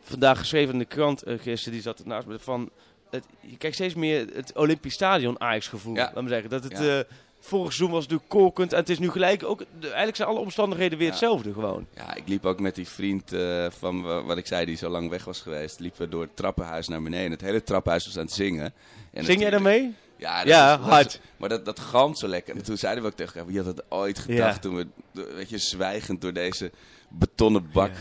[0.04, 1.74] vandaag geschreven in de krant eh, gisteren.
[1.74, 2.70] Die zat ernaast me van...
[3.10, 5.96] Het, je kijkt steeds meer het Olympisch Stadion Ajax gevoel.
[5.96, 6.12] Ja.
[6.14, 6.50] Laat me zeggen.
[6.50, 6.78] Dat het...
[6.80, 6.98] Ja.
[7.00, 7.04] eh,
[7.40, 9.60] Vorig seizoen was natuurlijk kolkend en het is nu gelijk ook...
[9.80, 11.14] de- eigenlijk zijn alle omstandigheden weer Ja.
[11.14, 11.88] hetzelfde gewoon.
[11.96, 14.90] Ja, ik liep ook met die vriend eh, van wa- wat ik zei, die zo
[14.90, 15.80] lang weg was geweest.
[15.80, 17.32] Liepen we door het trappenhuis naar beneden.
[17.32, 18.74] Het hele trappenhuis was aan het zingen.
[19.14, 19.94] En Zing jij daarmee?
[20.18, 21.20] Ja, dat Ja, hard.
[21.38, 22.56] maar dat, dat galmt zo lekker.
[22.56, 24.60] En toen zeiden we ook tegen elkaar, wie had dat ooit gedacht Ja.
[24.62, 24.88] toen we,
[25.36, 26.72] weet je, zwijgend door deze
[27.10, 27.92] betonnen bak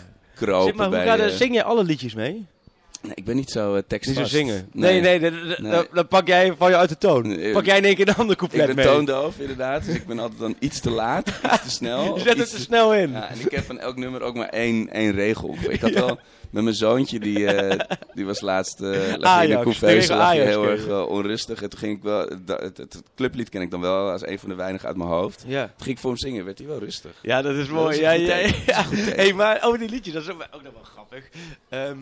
[0.47, 0.77] Zeg, kropen.
[0.77, 1.37] maar hoe bij, eh?
[1.37, 2.47] Zing jij alle liedjes mee?
[3.03, 4.69] Nee, ik ben niet zo uh, Niet zo zingen.
[4.73, 5.31] Nee, nee, nee.
[5.71, 7.29] Dan, dan pak jij van je uit de toon.
[7.29, 8.85] Nee, pak jij in één keer een ander Ik couplet ben mee.
[8.85, 12.15] toondoof inderdaad, dus ik ben altijd dan iets te laat, iets te snel.
[12.17, 13.11] Je zet het te snel in.
[13.11, 15.55] Ja, en ik heb van elk nummer ook maar één, één regel.
[15.69, 16.19] Ik had wel
[16.53, 17.81] met mijn zoontje, die, eh,
[18.15, 21.63] die was laatst uh, lag in de couveuse, lag Ajax heel erg eh, onrustig.
[21.63, 24.49] En toen ging ik wel, het, het, clublied ken ik dan wel als een van
[24.49, 25.45] de weinigen uit mijn hoofd.
[25.47, 25.67] Ja.
[25.67, 27.13] Toen ging ik voor hem zingen, werd hij wel rustig.
[27.23, 27.95] Ja, dat is Dat mooi.
[27.95, 28.13] is ja,
[28.67, 28.85] ja.
[28.91, 31.29] Hey, maar over die liedjes, dat is ook, ook nog wel grappig.
[31.69, 31.99] Ehm,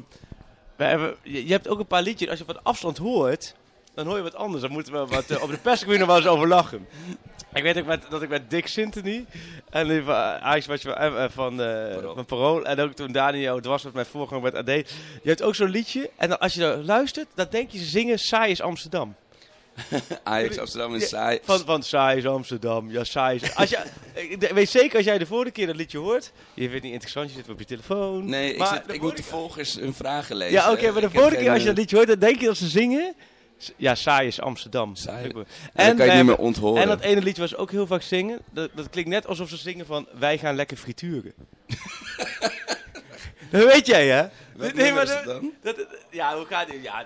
[0.76, 3.54] hebben, je, je hebt ook een paar liedjes, als je van afstand hoort,
[4.00, 4.62] dan hoor je wat anders.
[4.62, 6.86] Dan moeten we wat, eh, op de perscreen nog wel eens over lachen.
[7.54, 9.26] Ik weet ook met, dat ik met Dick Sintony
[9.70, 12.14] en die van Ajax was je van, eh, van, eh, Parool.
[12.14, 14.66] van Parool en ook toen Daniel dwars was mijn voorganger met AD.
[14.66, 14.84] Je
[15.22, 18.18] hebt ook zo'n liedje en dan, als je daar luistert, dan denk je ze zingen
[18.18, 19.14] Saai is Amsterdam.
[20.24, 21.38] Ajax Amsterdam is Ja, saai.
[21.42, 23.54] Van, van saai is Amsterdam, ja saai is...
[23.54, 23.78] Als je,
[24.28, 26.92] ik weet zeker als jij de vorige keer dat liedje hoort, je vindt het niet
[26.92, 28.24] interessant, je zit op je telefoon.
[28.24, 30.54] Nee, ik, zit, ik moet de volgers hun vragen lezen.
[30.54, 32.46] Ja, oké, maar de vorige keer als je eh, dat liedje hoort, dan denk je
[32.46, 33.14] dat ze zingen.
[33.77, 34.96] Ja, saai is Amsterdam.
[34.96, 35.25] Saai.
[35.25, 35.44] En, we
[35.75, 36.83] kan je het niet meer onthoren.
[36.83, 38.38] en dat ene liedje was ook heel vaak zingen.
[38.51, 41.33] Dat, dat klinkt net alsof ze zingen van wij gaan lekker frituren.
[43.51, 44.27] dat weet jij, hè?
[44.75, 45.53] Nee, maar is het dan?
[45.62, 46.83] Dat, dat- ja, hoe gaat dit?
[46.83, 47.05] Ja,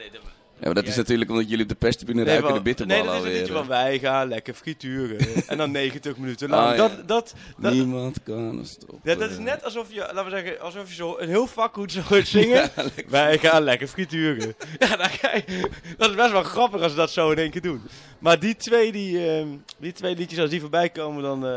[0.60, 3.14] Ja, maar dat is natuurlijk omdat jullie op de perstribune Nee, ruiken de bitterballen Nee,
[3.22, 5.18] dat is een van wij gaan lekker frituren.
[5.48, 6.70] en dan 90 minuten Ah, lang.
[6.76, 6.76] ja.
[6.88, 8.98] dat, dat, dat, Niemand kan stoppen.
[9.02, 11.92] ja, dat is net alsof je, laten we zeggen, alsof je zo een heel vakgoed
[11.92, 12.70] zo hoort zingen.
[13.08, 14.54] wij gaan lekker frituren.
[14.78, 17.50] ja, dan ga je- dat is best wel grappig als ze dat zo in één
[17.50, 17.80] keer doen.
[18.18, 21.46] Maar die twee, die, ehm, die twee liedjes, als die voorbij komen, dan...
[21.46, 21.50] eh,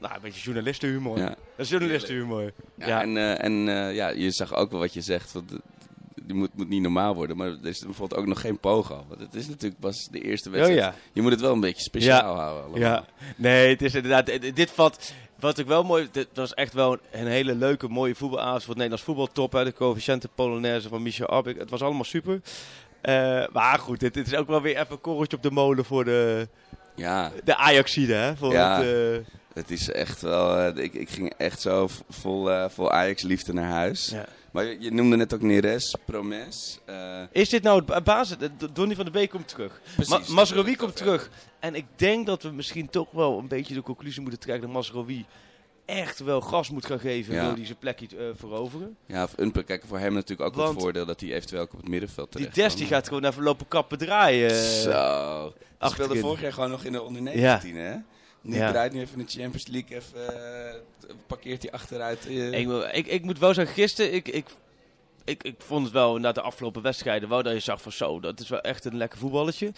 [0.00, 1.18] nou, een beetje journalistenhumor.
[1.18, 1.26] Ja.
[1.26, 2.42] Dat is journalistenhumor.
[2.74, 3.02] Ja, Ja.
[3.02, 5.32] En, eh, en eh, ja, je zag ook wel wat je zegt.
[5.32, 5.52] Want,
[6.28, 7.36] die moet, moet niet normaal worden.
[7.36, 9.04] Maar er is bijvoorbeeld ook nog geen pogo.
[9.08, 10.80] Want het is natuurlijk pas de eerste Oh wedstrijd.
[10.82, 10.94] ja.
[11.12, 12.62] Je moet het wel een beetje speciaal houden.
[12.62, 12.78] allemaal.
[12.80, 13.04] Ja,
[13.36, 14.26] nee, het is inderdaad.
[14.54, 15.12] Dit, valt.
[15.40, 16.08] Wat ik wel mooi.
[16.12, 19.52] Dit was echt wel een, een hele leuke, mooie voetbalavond voor het Nederlands voetbaltop.
[19.52, 21.58] Hè, de coëfficiënte Polonaise van Michel Abik.
[21.58, 22.40] Het was allemaal super.
[23.00, 25.84] Eh, maar goed, dit, dit is ook wel weer even een korreltje op de molen
[25.84, 26.48] voor de,
[26.94, 28.36] Ja, De Ajaxide, hè?
[28.36, 28.80] Voor Ja.
[28.82, 28.86] het,
[29.20, 30.56] eh, het is echt wel...
[30.58, 34.08] eh, ik, ik ging echt zo vol, eh, vol Ajax-liefde naar huis.
[34.10, 34.24] ja.
[34.58, 36.78] Maar je, je noemde net ook Neres, Promes.
[36.84, 38.36] eh, Is dit nou het ba- basis?
[38.72, 39.80] Donny van de Beek komt terug.
[39.94, 40.44] Precies, Ma
[40.76, 41.30] komt terug.
[41.60, 44.76] En ik denk dat we misschien toch wel een beetje de conclusie moeten trekken dat
[44.76, 45.26] Mazraoui
[45.84, 47.34] echt wel gas moet gaan geven.
[47.34, 47.46] Ja.
[47.46, 48.96] Wil hij zijn plekje eh, veroveren.
[49.06, 51.72] ja, of een, kijk, voor hem natuurlijk ook Want- het voordeel dat hij eventueel ook
[51.72, 54.50] op het middenveld Die terecht Des die gaat gewoon even lopen kappen draaien.
[54.82, 55.52] Zo.
[55.78, 57.94] Hij speelde vorig jaar gewoon nog in de onder 19, hè?
[58.40, 58.70] Nu Ja.
[58.70, 60.74] draait nu even in de Champions League, even, eh,
[61.26, 62.26] parkeert hij achteruit.
[62.26, 62.52] eh.
[62.52, 64.46] Ik, moet- ik, ik moet wel zeggen, gisteren, ik, ik,
[65.24, 68.20] ik, ik vond het wel na de afgelopen wedstrijden, wel dat je zag van zo,
[68.20, 69.72] dat is wel echt een lekker voetballetje.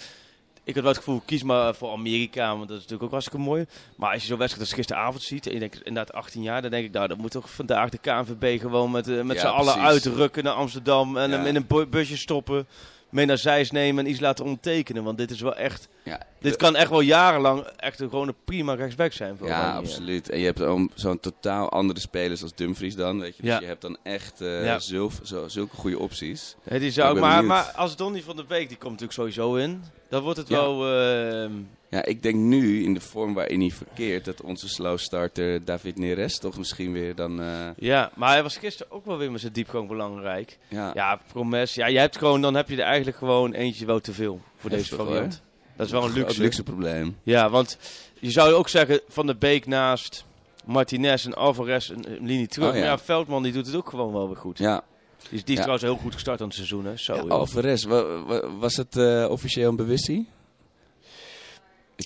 [0.64, 3.44] Ik had wel het gevoel, kies maar voor Amerika, want dat is natuurlijk ook hartstikke
[3.44, 3.66] mooi.
[3.96, 6.70] Maar als je zo'n wedstrijd als gisteravond ziet, en je denkt inderdaad 18 jaar, dan
[6.70, 9.46] denk ik, nou, dan moet toch vandaag de KNVB gewoon met, eh, met Ja, z'n
[9.46, 11.36] allen uitrukken naar Amsterdam en Ja.
[11.36, 12.66] hem in een bu- busje stoppen,
[13.10, 15.04] mee naar Zeist nemen en iets laten ondertekenen.
[15.04, 18.34] Want dit is wel echt, ja, dit kan echt wel jarenlang echt een, gewoon een
[18.44, 19.36] prima rechtsback zijn.
[19.36, 20.28] Voor Ja, absoluut.
[20.28, 20.62] En je hebt
[20.94, 23.42] zo'n totaal andere spelers als Dumfries dan, weet je.
[23.42, 23.60] Dus Ja.
[23.60, 24.78] je hebt dan echt eh, Ja.
[24.78, 25.10] zo,
[25.46, 26.56] zulke goede opties.
[26.64, 27.54] Ik zou, ben maar, benieuwd.
[27.54, 29.82] maar als Donny van de Beek, die komt natuurlijk sowieso in.
[30.08, 30.86] Dan wordt het wel...
[30.86, 31.52] ehm,
[31.90, 35.98] Ja, ik denk nu, in de vorm waarin hij verkeert, dat onze slow starter David
[35.98, 37.40] Neres toch misschien weer dan...
[37.42, 40.58] eh, ja, maar hij was gisteren ook wel weer met zijn diepgang belangrijk.
[40.68, 41.74] ja, Ja, Promes.
[41.74, 44.70] Ja, je hebt gewoon, dan heb je er eigenlijk gewoon eentje wel te veel voor
[44.70, 45.42] deze variant.
[45.76, 46.40] Dat is wel een luxe.
[46.40, 47.16] luxe probleem.
[47.22, 47.78] Ja, want
[48.18, 50.24] je zou ook zeggen, Van de Beek naast
[50.64, 52.68] Martinez en Alvarez een, een linie terug.
[52.68, 52.80] Oh, ja.
[52.80, 54.58] Maar ja, Veldman die doet het ook gewoon wel weer goed.
[54.58, 54.82] Ja,
[55.18, 55.54] Die, is- die is Ja.
[55.54, 56.96] trouwens heel goed gestart aan het seizoen, hè.
[56.96, 57.20] Zo, ja.
[57.22, 60.28] Alvarez, wa- wa- was het eh, officieel een bewustie?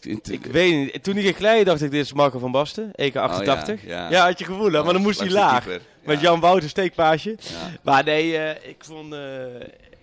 [0.02, 1.02] Ik, ik, Ik weet niet.
[1.02, 3.74] Toen hij ging glijden dacht ik, dit is Marco van Basten, EK 88.
[3.82, 4.26] Oh, ja, ja.
[4.26, 4.82] had je gevoel, hè?
[4.82, 5.66] Maar dan moest hij laag.
[5.66, 7.36] Met Ja, Jan Wouter steekpaasje.
[7.82, 9.12] Maar nee, eh, ik vond...
[9.12, 9.20] eh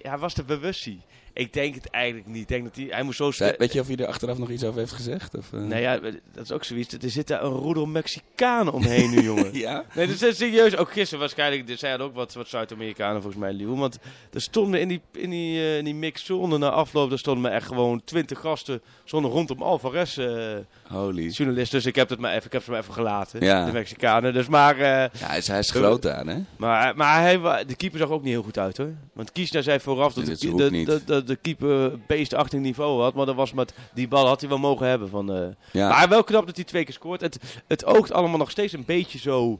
[0.03, 1.01] ja, was de bewustie.
[1.33, 2.41] Ik denk het eigenlijk niet.
[2.41, 2.85] Ik denk dat hij...
[2.89, 3.31] Hij moest zo...
[3.57, 5.35] Weet je of hij er achteraf nog iets over heeft gezegd?
[5.35, 5.59] Of, eh?
[5.59, 6.93] Nee, ja, dat is ook zoiets.
[6.93, 9.57] Er zit daar een roedel Mexicanen omheen nu, jongen.
[9.61, 9.85] Ja?
[9.95, 10.75] Nee, dat is serieus.
[10.75, 11.69] Ook gisteren waarschijnlijk.
[11.69, 13.75] Er zijn ook wat, wat Zuid-Amerikanen volgens mij, Leeuw.
[13.75, 13.99] Want
[14.31, 17.11] er stonden in die, in die, eh, in die mixzone na afloop...
[17.11, 18.81] Er stonden me echt gewoon twintig gasten...
[19.03, 20.17] Stonden rondom Alvarez...
[20.17, 20.57] eh
[20.91, 21.27] Holy.
[21.27, 21.71] journalist.
[21.71, 23.45] Dus ik heb, het maar even, ik heb ze maar even gelaten.
[23.45, 23.65] Ja.
[23.65, 24.33] De Mexicanen.
[24.33, 24.75] Dus maar...
[24.75, 26.37] eh, Ja, hij is, hij is groot aan, hè?
[26.57, 28.91] maar, maar hij, de keeper zag ook niet heel goed uit hoor.
[29.13, 33.13] Want Kiesner zei vooraf dat de, de, de, de, de keeper beestachtig niveau had.
[33.13, 35.09] Maar dat was met die bal had hij wel mogen hebben.
[35.09, 35.47] Van, eh.
[35.71, 35.89] Ja.
[35.89, 37.21] Maar wel knap dat hij twee keer scoort.
[37.21, 39.59] Het, het oogt allemaal nog steeds een beetje zo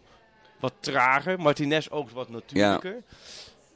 [0.60, 1.40] wat trager.
[1.40, 2.96] Martinez oogt wat natuurlijker.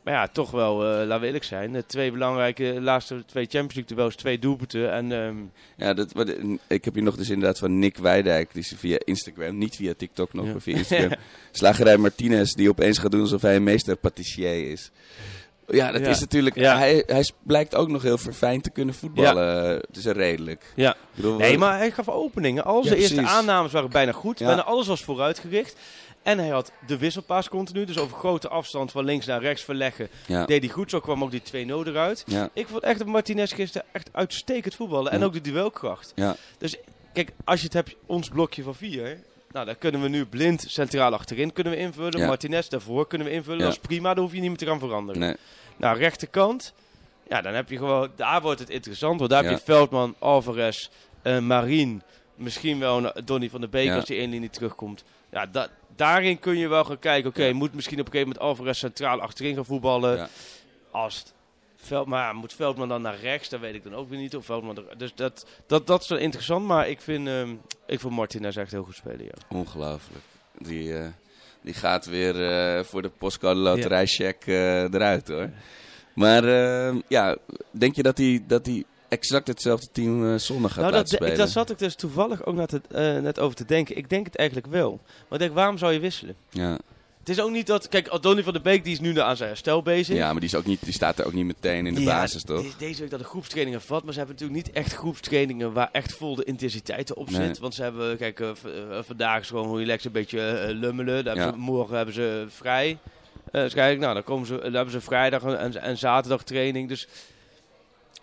[0.05, 1.71] Maar ja, toch wel, eh laten we eerlijk zijn.
[1.71, 4.91] De twee belangrijke, laatste twee Champions League duels, twee doelpunten.
[4.91, 5.35] En ehm,
[5.77, 6.29] Ja, dat, wat,
[6.67, 9.93] ik heb hier nog dus inderdaad van Nick Wijdijk, die is via Instagram, niet via
[9.97, 10.51] TikTok nog, Ja.
[10.51, 11.11] maar via Instagram.
[11.51, 14.91] Slagerij Martinez, die opeens gaat doen alsof hij een meester patissier is.
[15.67, 16.07] Ja, dat Ja.
[16.07, 16.77] is natuurlijk, Ja.
[16.77, 19.75] hij, hij blijkt ook nog heel verfijnd te kunnen voetballen.
[19.87, 20.63] Het is redelijk.
[20.75, 20.95] ja.
[21.15, 22.63] Bedoel, Nee, maar hij gaf openingen.
[22.65, 24.39] Al zijn eerste aannames waren bijna goed.
[24.39, 24.45] Ja.
[24.45, 25.75] Bijna alles was vooruitgericht.
[26.25, 27.85] En hij had de wisselpaas continu.
[27.85, 30.09] Dus over grote afstand van links naar rechts verleggen.
[30.25, 30.89] ja, Deed hij goed.
[30.89, 32.23] Zo kwam ook die 2-0 eruit.
[32.27, 35.11] ja, Ik vond echt dat Martinez gisteren echt uitstekend voetballen.
[35.11, 36.11] En ook de duelkracht.
[36.15, 36.75] ja, Dus
[37.13, 39.19] kijk, als je het hebt, ons blokje van vier.
[39.51, 42.27] Nou, daar kunnen we nu blind centraal achterin kunnen we invullen.
[42.27, 43.59] Martinez daarvoor kunnen we invullen.
[43.59, 44.13] Dat is prima.
[44.13, 45.21] Daar hoef je niet meer te gaan veranderen.
[45.21, 45.35] nee,
[45.77, 46.73] Nou, rechterkant.
[47.29, 48.11] Ja, dan heb je gewoon...
[48.15, 49.19] Daar wordt het interessant.
[49.19, 50.89] Want daar heb je Veldman, Alvarez,
[51.21, 52.01] eh Marien.
[52.35, 53.95] Misschien wel Donny van der Beek Ja.
[53.95, 55.03] als die één linie terugkomt.
[55.31, 57.29] Ja, da- daarin kun je wel gaan kijken.
[57.29, 57.53] Oké, Ja.
[57.53, 60.17] moet misschien op een gegeven moment Alvarez centraal achterin gaan voetballen.
[60.17, 60.27] Ja.
[60.91, 61.33] Als het
[61.75, 63.49] Veld, maar ja, moet Veldman dan naar rechts?
[63.49, 64.35] Dat weet ik dan ook weer niet.
[64.35, 66.65] Of Veldman er- dus dat, dat, dat is wel interessant.
[66.65, 67.49] Maar ik vind, ehm
[67.85, 69.31] ik vind Martinez echt heel goed spelen, ja.
[69.57, 70.23] ongelooflijk.
[70.57, 71.07] Die, eh,
[71.61, 75.49] die gaat weer eh, voor de postcode loterijcheck eh, eruit hoor.
[76.13, 77.37] Maar eh, ja,
[77.71, 78.83] denk je dat hij, dat hij
[79.17, 81.37] exact hetzelfde team eh, zondag gaat Nou, dat, spelen?
[81.37, 83.97] daar zat ik dus toevallig ook net, het, eh, net over te denken.
[83.97, 84.99] Ik denk het eigenlijk wel.
[85.05, 86.35] Maar ik denk, waarom zou je wisselen?
[86.49, 86.77] Ja.
[87.19, 87.87] Het is ook niet dat...
[87.89, 90.15] Kijk, Donny van der Beek die is nu aan zijn herstel bezig.
[90.15, 92.05] ja, maar die, is ook niet, die staat er ook niet meteen in de Ja,
[92.19, 92.61] basis toch?
[92.61, 95.89] de- Deze week dat de groepstrainingen vat, maar ze hebben natuurlijk niet echt groepstrainingen waar
[95.91, 97.45] echt vol de intensiteit op Nee.
[97.47, 97.57] zit.
[97.59, 98.49] Want ze hebben, kijk, eh,
[99.01, 101.25] vandaag is gewoon relax een beetje lummelen.
[101.25, 102.97] Hebben ze- morgen hebben ze vrij.
[103.51, 106.89] Eh waarschijnlijk, nou, dan, komen ze, dan hebben ze vrijdag en, en zaterdag training.
[106.89, 107.07] Dus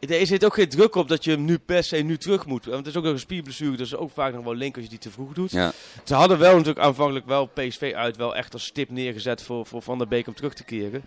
[0.09, 2.65] er zit ook geen druk op dat je hem nu per se nu terug moet.
[2.65, 4.91] Want het is ook nog een spierblessure, dus ook vaak nog wel link als je
[4.91, 5.51] die te vroeg doet.
[5.51, 5.73] Ja,
[6.05, 9.83] Ze hadden wel natuurlijk aanvankelijk wel PSV uit wel echt als stip neergezet voor, voor
[9.83, 11.05] Van der Beek om terug te keren.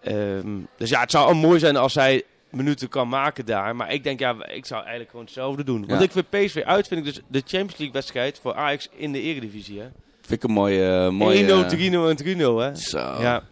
[0.00, 3.76] Ehm, dus ja, het zou al mooi zijn als hij minuten kan maken daar.
[3.76, 5.86] Maar ik denk, ja, ik zou eigenlijk gewoon hetzelfde doen.
[5.86, 6.06] Want Ja.
[6.06, 9.20] ik vind PSV uit, vind ik dus de Champions League wedstrijd voor Ajax in de
[9.20, 9.80] Eredivisie.
[9.80, 9.86] Hè?
[10.30, 11.10] Vind ik een mooie...
[11.10, 12.74] mooie 1-0, 3-0 en 3-0, hè?
[12.76, 12.98] Zo.
[12.98, 13.42] Ja.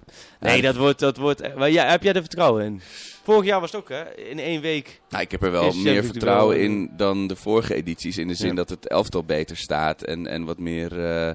[0.40, 1.54] Nee, dat wordt, dat wordt...
[1.56, 2.80] Maar ja, heb jij er vertrouwen in?
[3.22, 4.14] Vorig jaar was het ook, hè?
[4.16, 5.00] In één week.
[5.08, 8.18] Nou, ik heb er wel meer vertrouwen wel- in dan de vorige edities.
[8.18, 8.54] In de zin Ja.
[8.54, 11.04] dat het elftal beter staat en, en wat meer...
[11.04, 11.34] eh,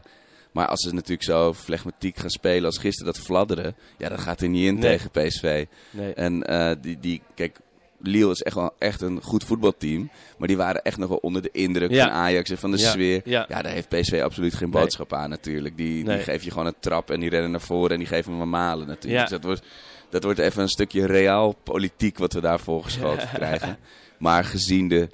[0.51, 3.75] maar als ze natuurlijk zo flegmatiek gaan spelen als gisteren, dat fladderen...
[3.97, 4.97] Ja, dat gaat er niet in Nee.
[4.97, 5.65] tegen PSV.
[5.91, 6.13] Nee.
[6.13, 7.58] En eh, die, die, kijk,
[8.06, 10.10] Lille is echt wel echt een goed voetbalteam.
[10.38, 12.04] Maar die waren echt nog wel onder de indruk Ja.
[12.04, 12.89] van Ajax en van de Ja.
[12.89, 13.22] sfeer.
[13.26, 13.46] Ja.
[13.50, 14.82] Ja, daar heeft PSV absoluut geen Nee.
[14.82, 15.78] boodschap aan natuurlijk.
[15.78, 16.16] Die, Nee.
[16.16, 18.42] die geef je gewoon een trap en die rennen naar voren en die geven hem
[18.42, 19.13] een malen natuurlijk.
[19.13, 19.22] Ja.
[19.22, 19.66] Dus dat wordt,
[20.10, 23.78] dat wordt even een stukje reaal politiek wat we daar voorgeschoten krijgen.
[24.18, 25.10] Maar gezien de,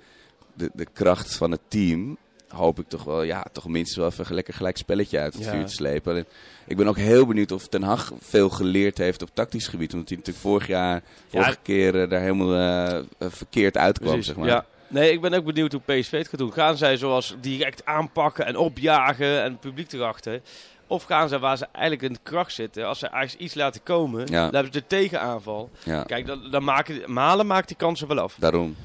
[0.53, 2.17] de, de kracht van het team
[2.49, 5.51] hoop ik toch wel, ja, toch minstens wel even lekker gelijk spelletje uit het Ja.
[5.51, 6.15] vuur te slepen.
[6.17, 6.25] En
[6.67, 9.93] ik ben ook heel benieuwd of Ten Hag veel geleerd heeft op tactisch gebied.
[9.93, 14.25] Omdat hij natuurlijk vorig jaar, vorige keer eh, daar helemaal eh, eh, verkeerd uitkwam, Precies,
[14.27, 14.47] zeg maar.
[14.47, 14.65] Ja.
[14.87, 16.53] Nee, ik ben ook benieuwd hoe PSV het gaat doen.
[16.53, 20.41] Gaan zij zoals direct aanpakken en opjagen en het publiek erachter?
[20.87, 22.85] Of gaan zij waar ze eigenlijk in de kracht zitten?
[22.87, 24.25] Als ze eigenlijk iets laten komen, Ja.
[24.45, 25.69] dan hebben ze de tegenaanval.
[25.83, 28.35] Ja, Kijk, dan, dan maken, Malen maakt die kansen wel af.
[28.39, 28.75] daarom.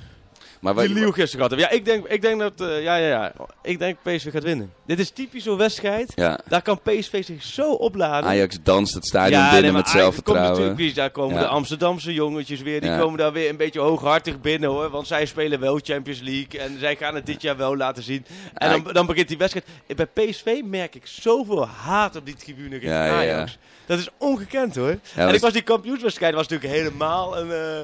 [0.65, 1.59] Maar Die Liel gisteren gehad hebben.
[1.69, 2.61] Ja, ik denk, ik denk dat...
[2.61, 3.33] eh, ja, ja, ja.
[3.63, 4.73] Ik denk PSV gaat winnen.
[4.87, 6.13] Dit is typisch zo'n wedstrijd.
[6.15, 8.31] ja, Daar kan PSV zich zo opladen.
[8.31, 10.69] Ajax danst het stadion ja, binnen nee, met Ajax komt zelfvertrouwen.
[10.69, 11.41] natuurlijk, daar komen Ja.
[11.41, 12.81] de Amsterdamse jongetjes weer.
[12.81, 14.91] Die komen daar weer een beetje hooghartig binnen hoor.
[14.91, 16.61] Want zij spelen wel Champions League.
[16.61, 18.27] En zij gaan het dit jaar wel laten zien.
[18.55, 19.67] En dan, dan begint die wedstrijd.
[19.97, 23.33] Bij PSV merk ik zoveel haat op die tribune richting Ja, ja, ja.
[23.35, 23.59] Ajax.
[23.87, 24.99] Dat is ongekend hoor.
[25.15, 27.51] En ik was die kampioenswedstrijd was natuurlijk helemaal een...
[27.51, 27.79] eh,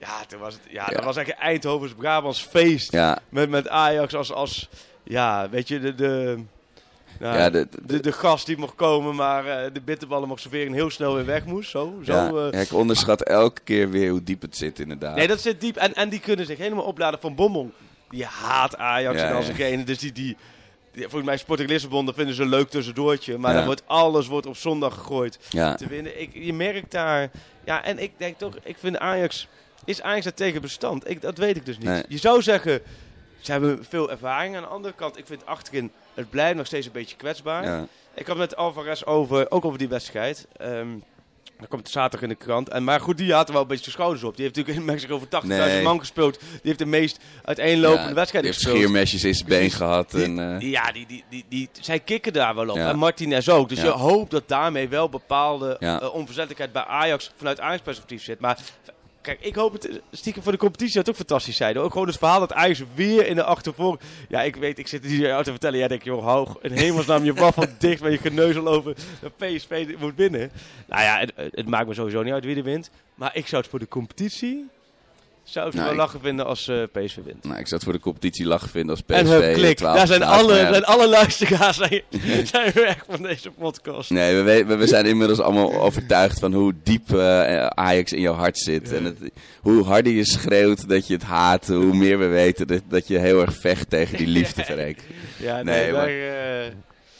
[0.00, 0.94] ja, toen was het, ja, Ja.
[0.96, 2.92] dat was echt een Eindhovens-Brabants feest.
[2.92, 4.68] Ja, Met, met Ajax als, als...
[5.02, 5.94] Ja, weet je, de...
[5.94, 6.38] de
[7.18, 10.66] nou, ja, de, de, de gast die mocht komen, maar eh, de bitterballen mocht serveren
[10.66, 11.70] en heel snel weer weg moest.
[11.70, 12.12] Zo, zo.
[12.12, 12.52] ja, eh.
[12.52, 15.16] ja, ik onderschat elke keer weer hoe diep het zit inderdaad.
[15.16, 15.76] Nee, dat zit diep.
[15.76, 17.70] En, en die kunnen zich helemaal opladen van Bommel.
[18.10, 19.84] Die haat Ajax Ja, en degene.
[19.84, 20.36] Dus die, die,
[20.92, 23.38] die- volgens mij Sporting Lissabon, dat vinden ze een leuk tussendoortje.
[23.38, 26.20] Maar dan wordt alles wordt op zondag gegooid te winnen.
[26.20, 27.30] Ik, je merkt daar...
[27.64, 29.48] Ja, en ik denk toch, ik vind Ajax...
[29.88, 31.10] Is Ajax daar tegen bestand?
[31.10, 31.86] Ik, dat weet ik dus niet.
[31.88, 32.02] Nee.
[32.08, 32.80] Je zou zeggen,
[33.40, 34.56] ze hebben veel ervaring.
[34.56, 37.64] Aan de andere kant, ik vind achterin, het blijft nog steeds een beetje kwetsbaar.
[37.64, 37.86] ja.
[38.14, 40.46] Ik had met Alvarez over, ook over die wedstrijd.
[40.56, 40.88] Ehm
[41.60, 42.68] dat komt zaterdag in de krant.
[42.68, 44.36] En, maar goed, die had er wel een beetje de schouders op.
[44.36, 45.82] Die heeft natuurlijk in Mexico voor 80.000 Nee.
[45.82, 46.40] man gespeeld.
[46.40, 50.10] Die heeft de meest uiteenlopende Ja, wedstrijd die heeft scheermesjes in zijn been gehad.
[50.10, 52.76] Die- En, eh, Ja, die, die, die, die, zij kikken daar wel op.
[52.76, 52.88] Ja.
[52.88, 53.68] En Martinez ook.
[53.68, 53.84] Dus Ja.
[53.84, 58.40] je hoopt dat daarmee wel bepaalde eh, onverzettelijkheid bij Ajax vanuit Ajax perspectief zit.
[58.40, 58.58] Maar
[59.20, 61.76] kijk, ik hoop het stiekem voor de competitie dat het ook fantastisch zijn.
[61.76, 61.84] hoor.
[61.84, 63.98] Ook gewoon het verhaal dat Ajax weer in de achtervoor...
[64.28, 65.78] Ja, ik weet, ik zit hier jou te vertellen.
[65.78, 69.94] Jij denkt, joh, hou in hemelsnaam je waffel dicht met je geneuzel over dat PSV
[69.98, 70.50] moet winnen.
[70.86, 72.90] Nou ja, het, het maakt me sowieso niet uit wie er wint.
[73.14, 74.68] Maar ik zou het voor de competitie...
[75.50, 77.44] Zou ik Nou, wel ik- lachen vinden als eh, PSV wint.
[77.44, 79.76] nou, ik zou het voor de competitie lachen vinden als PSV En hup, klik.
[79.76, 82.02] 12 Daar zijn alle, zijn alle luisteraars zijn,
[82.52, 84.10] zijn weg van deze podcast.
[84.10, 88.34] Nee, we, we, we zijn inmiddels allemaal overtuigd van hoe diep eh, Ajax in jouw
[88.34, 88.92] hart zit.
[88.92, 89.18] En het,
[89.60, 93.18] hoe harder je schreeuwt dat je het haat, hoe meer we weten dat, dat je
[93.18, 95.02] heel erg vecht tegen die liefde, Freek.
[95.36, 96.72] Ja, Nee, nee, maar- eh,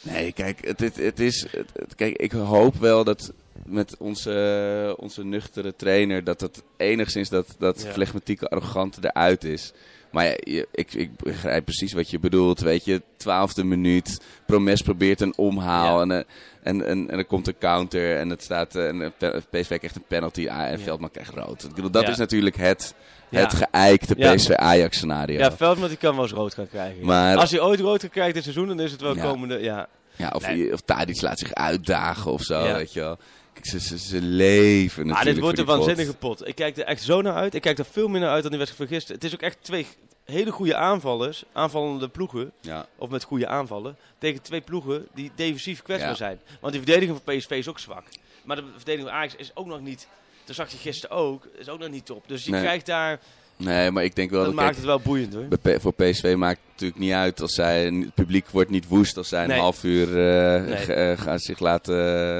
[0.02, 3.32] Nee, kijk, het, het, het is, het- kijk, ik hoop wel dat
[3.70, 7.90] met onze, onze nuchtere trainer, dat het enigszins dat, dat Ja.
[7.92, 9.72] flegmatieke arrogante eruit is.
[10.12, 13.02] Maar ja, je- ik, ik begrijp precies wat je bedoelt, weet je.
[13.16, 16.02] Twaalfde minuut, Promes probeert een omhaal Ja.
[16.02, 16.24] en, eh,
[16.62, 19.96] en, en, en er komt een counter en het staat, eh, en eh, PSV krijgt
[19.96, 20.80] een penalty en.
[20.80, 21.62] Veldman krijgt rood.
[21.64, 22.94] Ik bedoel, dat is natuurlijk het,
[23.30, 24.34] het geëikte Ja.
[24.34, 25.38] PSV-Ajax scenario.
[25.38, 27.04] ja, Veldman die kan wel eens rood gaan krijgen.
[27.06, 29.58] Maar- Als hij ooit rood gaat krijgen dit seizoen, dan is het wel komende...
[29.60, 29.88] Ja.
[30.16, 30.72] Ja, of, Nee.
[30.72, 33.18] of Tadic laat zich uitdagen of zo, weet je wel.
[33.66, 35.74] Ze, ze, ze leven natuurlijk Maar dit wordt een pot.
[35.76, 36.46] waanzinnige pot.
[36.46, 37.54] Ik kijk er echt zo naar uit.
[37.54, 39.20] Ik kijk er veel minder uit dan die wedstrijd van gisteren.
[39.22, 39.86] Het is ook echt twee
[40.24, 45.82] hele goede aanvallers, aanvallende ploegen, Ja, of met goede aanvallen, tegen twee ploegen die defensief
[45.82, 46.16] kwetsbaar Ja.
[46.16, 46.40] zijn.
[46.60, 48.04] Want die verdediging van PSV is ook zwak.
[48.44, 50.08] Maar de verdediging van Ajax is ook nog niet,
[50.44, 52.28] dat zag je gisteren ook, is ook nog niet top.
[52.28, 52.60] Dus je Nee.
[52.60, 53.20] krijgt daar,
[53.58, 55.46] nee, maar ik denk wel dat dat, maakt kijk, het wel boeiend hoor.
[55.62, 59.16] bij voor PSV maakt het natuurlijk niet uit als zij, het publiek wordt niet woest
[59.16, 60.74] als zij een half uur Nee.
[60.74, 61.96] eh, gaan zich laten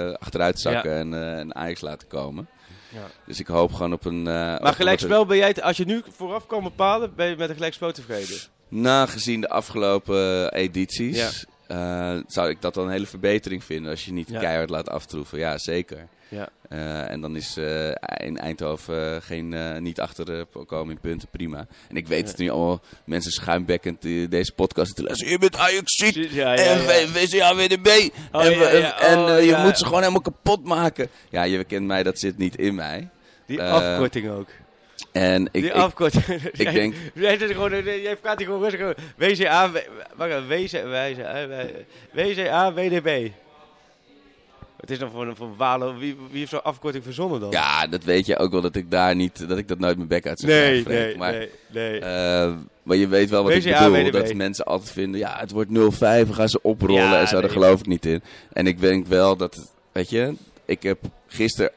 [0.06, 2.48] eh, achteruit zakken en, en Ajax laten komen.
[2.92, 3.06] Ja.
[3.26, 4.22] Dus ik hoop gewoon op een...
[4.22, 7.92] Maar gelijkspel ben jij, als je nu vooraf kan bepalen, ben je met een gelijkspel
[7.92, 8.36] tevreden.
[8.68, 11.46] Na gezien de afgelopen edities,
[12.26, 15.38] zou ik dat dan een hele verbetering vinden als je niet keihard laat aftroeven.
[15.38, 16.08] Ja, zeker.
[16.28, 16.48] Ja.
[16.68, 17.88] Eh, en dan is eh,
[18.26, 21.66] in Eindhoven eh, geen, niet achter eh, komen in punten, prima.
[21.88, 25.32] En ik weet het nu allemaal mensen schuimbekkend deze podcast te luisteren.
[25.32, 27.08] Je bent Ajax en.
[27.08, 28.10] VCA WDB.
[28.32, 31.08] Oh, en en Oh, je moet ze gewoon helemaal kapot maken.
[31.30, 33.08] Ja, je kent mij, dat zit niet in mij.
[33.46, 34.48] Die afkorting ook.
[35.12, 36.24] En ik, die ik, afkorting.
[36.52, 38.96] ik denk- Jij gewoon, jij praat hier gewoon rustig.
[39.16, 39.70] WCA,
[40.16, 41.46] wacht WCA,
[42.12, 43.30] WCA, WDB.
[44.80, 45.96] Het is dan voor een voor Walo.
[45.98, 47.50] Wie, wie heeft zo'n afkorting verzonnen dan?
[47.50, 50.08] ja, dat weet je ook wel dat ik daar niet, dat ik dat nooit mijn
[50.08, 52.00] bek uit zou nee, nee, maar, nee, nee.
[52.00, 54.10] eh, maar je weet wel wat ik bedoel.
[54.10, 57.32] Dat mensen altijd vinden, ja, het wordt 0-5, we gaan ze oprollen Ja, en zo.
[57.32, 57.50] Daar nee.
[57.52, 58.22] geloof ik niet in.
[58.52, 61.70] En ik denk wel dat, weet je, ik heb gisteren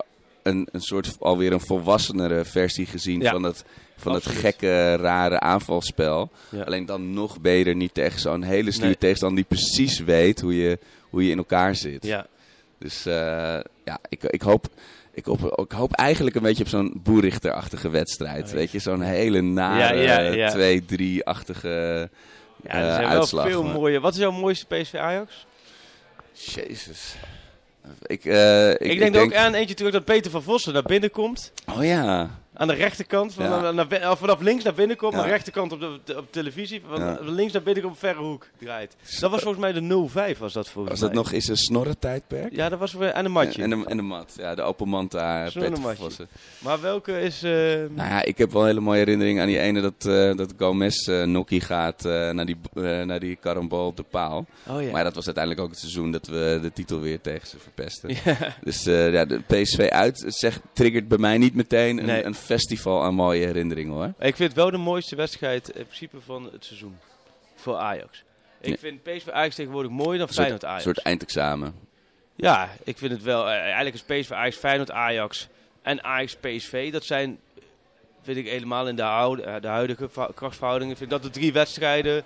[0.44, 3.32] een, een soort alweer een volwassenere versie gezien Ja.
[3.32, 3.64] van dat,
[3.98, 4.38] van Absoluut.
[4.40, 6.30] gekke, rare aanvalspel.
[6.50, 6.62] Ja.
[6.64, 8.98] Alleen dan nog beter niet tegen zo'n hele stuur Nee.
[8.98, 12.06] tegenstander die precies weet hoe je, hoe je in elkaar zit.
[12.06, 12.26] ja.
[12.82, 13.14] Dus eh,
[13.86, 14.68] ja, ik, ik, hoop,
[15.14, 18.48] ik, hoop, ik hoop eigenlijk een beetje op zo'n boerichterachtige wedstrijd.
[18.48, 20.82] Oh, Weet je, zo'n hele nare Ja, ja, ja.
[20.82, 22.10] 2-3-achtige
[22.64, 23.44] ja, er eh, zijn uitslag.
[23.44, 24.00] wel veel maar- mooie.
[24.00, 25.46] Wat is jouw mooiste PSV Ajax?
[26.34, 27.16] Jezus.
[28.06, 31.12] Ik, eh, ik, Ik, denk, ook aan eentje terug dat Peter van Vossen naar binnen
[31.12, 31.52] komt.
[31.76, 32.30] Oh ja.
[32.62, 33.72] Aan de rechterkant, van, Ja.
[33.72, 35.18] naar, naar- vanaf links naar binnen komt, Ja.
[35.18, 37.18] naar de rechterkant op de, op televisie, van Ja.
[37.22, 38.96] links naar binnen komt, verre hoek draait.
[39.20, 41.18] Dat was volgens mij de 0-5 was dat volgens Was dat mij.
[41.24, 42.56] nog eens een snorrentijdperk?
[42.56, 43.64] Ja, dat was weer aan een matje.
[43.64, 44.34] En de, en de mat.
[44.38, 45.10] Ja, de open matje.
[45.96, 46.28] Vossen.
[46.60, 47.44] Maar welke is...
[47.44, 50.36] eh, Nou ja, ik heb wel een hele mooie herinnering aan die ene dat, eh
[50.36, 54.46] dat Gomez eh Nokkie gaat eh, naar die, eh naar die karambol op de paal.
[54.68, 54.92] oh ja.
[54.92, 58.10] Maar dat was uiteindelijk ook het seizoen dat we de titel weer tegen ze verpesten.
[58.64, 62.24] Dus eh, ja, de PSV uit zegt, triggert bij mij niet meteen een, Nee.
[62.26, 64.06] een festival aan mooie herinneringen hoor.
[64.20, 66.98] Ik vind het wel de mooiste wedstrijd in principe van het seizoen.
[67.56, 68.24] Voor Ajax.
[68.62, 70.84] Ik vind PSV Ajax tegenwoordig mooier dan Een Feyenoord Ajax.
[70.84, 71.74] soort eindexamen.
[72.36, 73.46] Ja, ik vind het wel.
[73.50, 75.48] eh, eigenlijk is PSV Ajax, Feyenoord Ajax
[75.82, 76.92] en Ajax PSV.
[76.92, 77.40] Dat zijn,
[78.22, 80.98] vind ik helemaal in de, oude, eh, de huidige krachtsverhoudingen.
[80.98, 82.24] Vind ik dat de drie wedstrijden.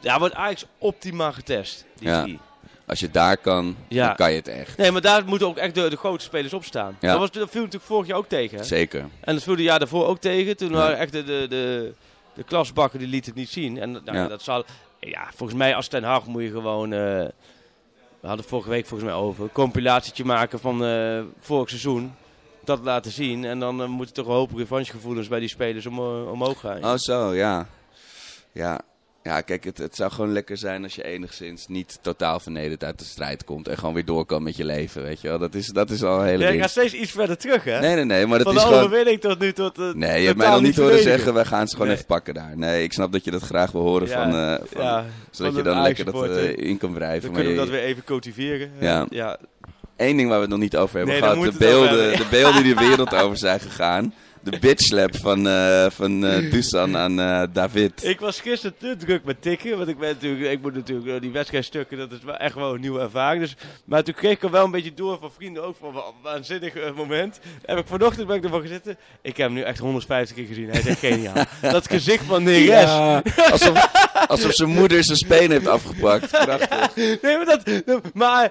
[0.00, 1.84] Ja, wordt Ajax optimaal getest.
[1.98, 2.22] Die Ja.
[2.22, 2.38] drie.
[2.88, 4.06] Als je daar kan, Ja.
[4.06, 4.76] dan kan je het echt.
[4.76, 6.96] Nee, maar daar moeten ook echt de, de grote spelers op staan.
[7.00, 7.10] Ja.
[7.10, 8.58] Dat, was, dat viel natuurlijk vorig jaar ook tegen.
[8.58, 8.64] Hè?
[8.64, 9.00] Zeker.
[9.20, 10.56] En dat viel het jaar daarvoor ook tegen.
[10.56, 11.92] Toen waren echt de, de, de,
[12.34, 13.78] de klasbakken die lieten het niet zien.
[13.78, 14.64] En nou, dat zal.
[15.00, 16.92] Ja, volgens mij als Ten Hag moet je gewoon.
[16.92, 16.98] eh,
[18.20, 19.44] we hadden vorige week volgens mij over.
[19.44, 22.14] Een compilatietje maken van eh vorig seizoen.
[22.64, 23.44] Dat laten zien.
[23.44, 25.98] En dan eh, moeten toch een hoop revanchegevoelens bij die spelers om,
[26.28, 26.84] omhoog gaan.
[26.84, 27.66] Oh zo, ja.
[28.52, 28.80] Ja,
[29.28, 32.98] ja kijk, het, het zou gewoon lekker zijn als je enigszins niet totaal vernederd uit
[32.98, 33.68] de strijd komt.
[33.68, 35.38] En gewoon weer door kan met je leven, weet je wel.
[35.38, 37.80] Dat is, dat is al een hele Ja, je gaat steeds iets verder terug, hè?
[37.80, 38.82] Nee, nee, nee, maar dat van is de gewoon...
[38.84, 39.78] overwinning tot nu tot.
[39.78, 41.10] eh, Nee, je hebt mij nog niet horen verdedigen.
[41.18, 41.96] zeggen, wij gaan ze gewoon Nee.
[41.96, 42.52] even pakken daar.
[42.56, 45.52] Nee, ik snap dat je dat graag wil horen Ja, van, eh, van ja, zodat
[45.54, 46.58] van je een dan lekker dat Ajax-supporter.
[46.58, 47.20] eh, in kan wrijven.
[47.20, 48.70] Dan Maar kunnen we je- dat weer even cultiveren.
[48.80, 49.06] Ja.
[49.10, 49.38] ja.
[49.96, 51.44] Eén ding waar we het nog niet over hebben Nee, daar gehad.
[51.44, 54.14] De moeten we het over beelden, de beelden die de wereld over zijn gegaan.
[54.50, 58.04] De bitchslap van, eh van eh Dusan aan eh, David.
[58.04, 61.30] Ik was gisteren te druk met tikken, want ik ben natuurlijk, ik moet natuurlijk die
[61.30, 63.42] wedstrijdstukken, dat is wel echt wel een nieuwe ervaring.
[63.42, 66.12] Dus, maar toen kreeg ik er wel een beetje door van vrienden ook van wa-
[66.22, 67.40] waanzinnig moment.
[67.64, 68.96] Heb ik vanochtend ben ik ervan gezeten.
[69.22, 70.68] Ik heb hem nu echt 150 keer gezien.
[70.68, 71.44] Hij is echt geniaal.
[71.72, 72.66] dat gezicht van Neres.
[72.68, 73.90] Ja, alsof,
[74.28, 76.30] alsof zijn moeder zijn speen heeft afgepakt.
[76.44, 76.94] Prachtig.
[77.22, 77.62] Nee, maar dat,
[78.14, 78.50] maar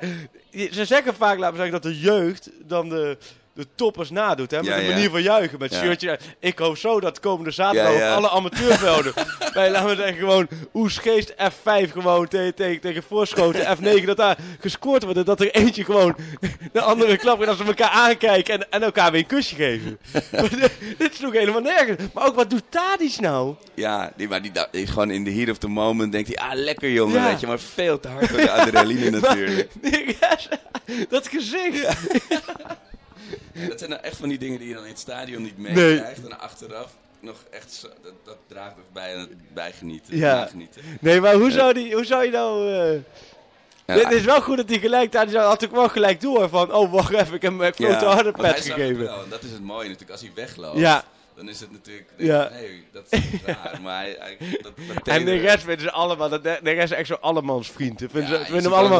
[0.71, 3.17] ze zeggen vaak, laten we zeggen, dat de jeugd dan de,
[3.57, 4.51] de toppers nadoet.
[4.51, 4.89] Hè, met Ja, de ja.
[4.89, 5.79] manier van juichen, met Ja.
[5.79, 6.19] shirtje.
[6.39, 9.13] Ik hoop zo dat komende zaterdag op alle amateurvelden,
[9.53, 14.37] bij, laten we zeggen, gewoon Oesgeest F5 gewoon tegen, tegen, tegen Voorschoten F9, dat daar
[14.59, 15.17] gescoord wordt.
[15.19, 16.15] En dat er eentje gewoon
[16.71, 19.99] de andere klap en dat ze elkaar aankijken en, en elkaar weer een kusje geven.
[20.59, 21.97] Dit- dit sloeg helemaal nergens.
[22.13, 23.55] Maar ook, wat doet Tadic nou?
[23.73, 26.55] Ja, die, maar die, is gewoon in de heat of the moment denkt hij, ah
[26.55, 27.47] lekker jongen, weet je.
[27.47, 29.69] Maar veel te hard voor de adrenaline natuurlijk.
[31.09, 31.97] Dat gezicht.
[33.87, 35.73] Zijn nou echt van die dingen die je dan in het stadion niet Nee.
[35.73, 36.25] meekrijgt.
[36.25, 40.17] En achteraf nog echt, zo, dat, dat draagt bij aan het bijgenieten.
[40.17, 40.35] Ja.
[40.35, 40.81] nagenieten.
[40.99, 42.67] Nee, maar hoe zou, die, hoe zou je nou...
[43.85, 46.73] Ja, Het is wel goed dat hij gelijk, hij had ook wel gelijk door van,
[46.73, 49.03] oh wacht even, ik heb hem een ja, harde pet gegeven.
[49.03, 50.77] wel, en dat is het mooie natuurlijk, als hij wegloopt.
[50.79, 51.03] Ja,
[51.37, 52.49] Dan is het natuurlijk, Ja.
[52.53, 56.29] nee, dat is raar, maar hij, hij, dat, dat en de rest vinden ze allemaal,
[56.29, 57.99] dat- de rest is echt zo allemans vriend.
[57.99, 58.99] Vinden Ja, ze, vinden hem allemaal,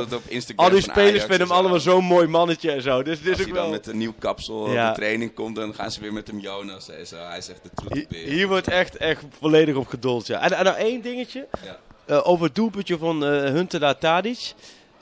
[0.56, 3.04] al die spelers Ajax vinden hem allemaal zo'n mooi mannetje en zo.
[3.04, 3.72] Dus dit Als is hij ook dan wel...
[3.74, 4.90] met een nieuw kapsel Ja.
[4.90, 7.16] op de training komt, dan gaan ze weer met hem Jonas en zo.
[7.16, 8.34] Hij zegt de Hier, troetelbeer.
[8.34, 10.42] hier wordt echt, echt volledig op geduld, ja.
[10.42, 11.80] En, en nou één dingetje, Ja.
[12.06, 14.54] eh, over het doelpuntje van eh Huntelaar Tadic.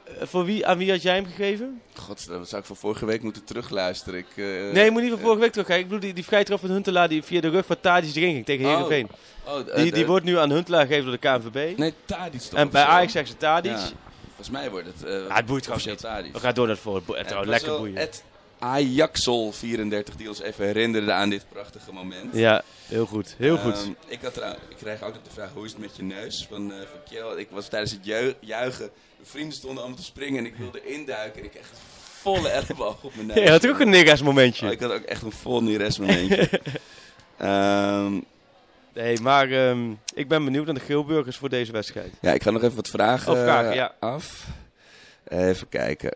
[0.05, 1.81] Eh, voor wie, aan wie had jij hem gegeven?
[1.95, 4.19] God, dat zou ik van vorige week moeten terugluisteren.
[4.19, 5.83] Ik, eh, nee, je moet niet van vorige week terugkijken.
[5.85, 8.33] Ik bedoel, die, die vrije trap van Huntelaar die via de rug van Tadic erin
[8.33, 9.07] ging tegen Oh, Heerenveen.
[9.45, 11.77] oh, eh, Die, die wordt nu aan Huntelaar gegeven door de KNVB.
[11.77, 12.59] Nee, Tadic toch?
[12.59, 12.83] en bij?
[12.83, 13.71] Ajax zegt ze Tadic.
[13.71, 13.89] Ja.
[14.25, 15.03] Volgens mij wordt het...
[15.03, 15.99] eh Ja, het boeit trouwens officieel niet.
[16.01, 16.33] Tadic.
[16.33, 16.83] We gaan door naar het
[17.33, 17.95] was lekker boeien.
[17.95, 18.23] Het
[18.55, 22.33] Ajaxol34 die ons even herinnerde aan dit prachtige moment.
[22.33, 23.35] Ja, heel goed.
[23.37, 23.73] Heel goed.
[23.73, 26.45] Ehm, ik, had ik ook nog de vraag, hoe is het met je neus?
[26.49, 27.37] Van, van Kjell.
[27.37, 28.89] Ik was tijdens het ju- juichen,
[29.25, 31.39] de vrienden stonden allemaal te springen en ik wilde induiken.
[31.39, 31.71] En ik echt
[32.21, 33.37] volle elleboog op mijn neus.
[33.37, 34.65] Ja, je had ook een Negas momentje.
[34.65, 36.49] Oh, ik had ook echt een vol Neres momentje.
[37.37, 38.19] Ehm,
[38.93, 42.13] Nee, maar ehm, ik ben benieuwd naar de Geelburgers voor deze wedstrijd.
[42.21, 43.95] ja, ik ga nog even wat vragen, Oh, vragen, eh, ja.
[43.99, 44.45] af.
[45.27, 46.15] Even kijken.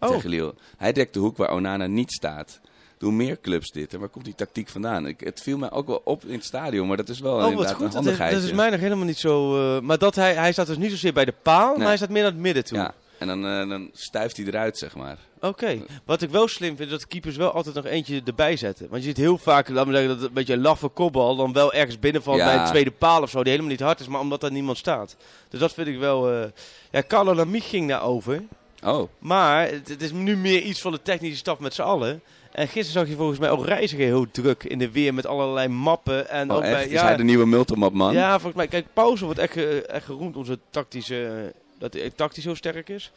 [0.00, 0.10] Oh.
[0.10, 0.54] tegen Lille.
[0.76, 2.60] Hij dekt de hoek waar Onana niet staat.
[2.98, 3.94] Doen meer clubs dit.
[3.94, 5.06] En waar komt die tactiek vandaan?
[5.06, 7.50] Ik, het viel mij ook wel op in het stadion, maar dat is wel Oh,
[7.50, 7.74] inderdaad goed.
[7.74, 8.32] een Dat is, handigheid.
[8.32, 9.50] dat is mij nog helemaal niet zo...
[9.82, 12.22] maar dat hij, hij staat dus niet zozeer bij de paal, maar hij staat meer
[12.22, 12.78] naar het midden toe.
[12.78, 15.18] Ja, en dan, eh, dan stuift hij eruit, zeg maar.
[15.40, 15.78] Oké.
[16.04, 18.86] Wat ik wel slim vind, is dat keepers wel altijd nog eentje erbij zetten.
[18.90, 21.52] Want je ziet heel vaak, laten we zeggen, dat een beetje een laffe kopbal dan
[21.52, 22.44] wel ergens binnenvalt Ja.
[22.44, 24.78] bij een tweede paal of zo, die helemaal niet hard is, maar omdat daar niemand
[24.78, 25.16] staat.
[25.48, 26.30] Dus dat vind ik wel...
[26.32, 26.44] eh
[26.90, 28.42] Ja, Carlo Lamiche ging daarover.
[28.84, 32.22] Oh, Maar het, het is nu meer iets van de technische staf met z'n allen.
[32.52, 35.68] En gisteren zag je volgens mij ook reiziger heel druk in de weer met allerlei
[35.68, 36.28] mappen.
[36.30, 36.72] En oh ook echt?
[36.72, 38.12] bij, Is ja, hij de nieuwe multimap man?
[38.14, 38.66] ja, volgens mij.
[38.66, 41.52] Kijk, Pauze wordt echt, echt geroemd om zijn tactische,
[41.82, 43.10] dat hij tactisch zo sterk is.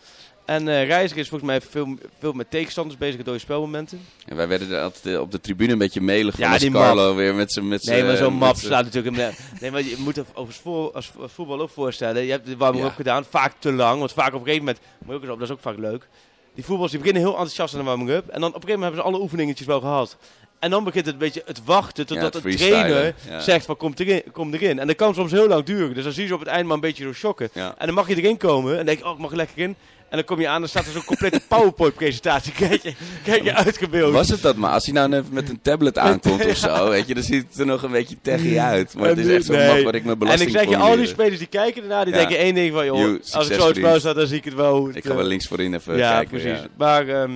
[0.45, 4.01] En eh Reiziger is volgens mij veel, veel met tegenstanders bezig door je spelmodementen.
[4.25, 6.61] En wij werden er altijd eh, op de tribune een beetje melig van Ja, als
[6.61, 7.67] die Carlo weer met zijn...
[7.67, 9.17] Met Nee, maar zo'n met map slaat natuurlijk...
[9.17, 12.23] Een, nee, maar je moet er over vo- als vo- voetbal ook voorstellen.
[12.23, 12.89] Je hebt de warming Ja.
[12.89, 13.99] up gedaan, vaak te lang.
[13.99, 14.83] Want vaak op een gegeven moment...
[14.99, 16.07] Moet je ook eens op, dat is ook vaak leuk.
[16.53, 18.27] Die voetballers die beginnen heel enthousiast aan de warming up.
[18.27, 20.17] En dan op een gegeven moment hebben ze alle oefeningetjes wel gehad.
[20.59, 23.39] En dan begint het een beetje het wachten totdat Ja, de trainer ja.
[23.39, 24.79] zegt van kom erin, kom erin.
[24.79, 25.93] En dat kan soms heel lang duren.
[25.93, 27.49] Dus dan zie je ze op het eind maar een beetje zo shocken.
[27.53, 27.75] Ja.
[27.77, 28.79] En dan mag je erin komen.
[28.79, 29.75] En denk je, oh ik mag er lekker in.
[30.09, 32.53] En dan kom je aan en dan staat er zo'n complete PowerPoint-presentatie.
[32.53, 32.93] Kijk je,
[33.23, 34.13] kijk je uitgebeeld.
[34.13, 34.71] Was het dat maar?
[34.71, 37.59] Als hij nou even met een tablet aankomt of zo, weet je, dan ziet het
[37.59, 38.93] er nog een beetje techie uit.
[38.93, 39.83] Maar het is echt zo'n nee.
[39.83, 42.13] waar ik mijn En ik belasting zeg je, al die spelers die kijken ernaar, die
[42.13, 44.53] denken één ding van, joh, You, als ik zo het spel dan zie ik het
[44.53, 44.87] wel.
[44.87, 46.29] het, Ik ga wel eh, links voorin even Ja, kijken.
[46.39, 46.59] precies.
[46.59, 46.67] ja.
[46.77, 47.31] Maar, ehm,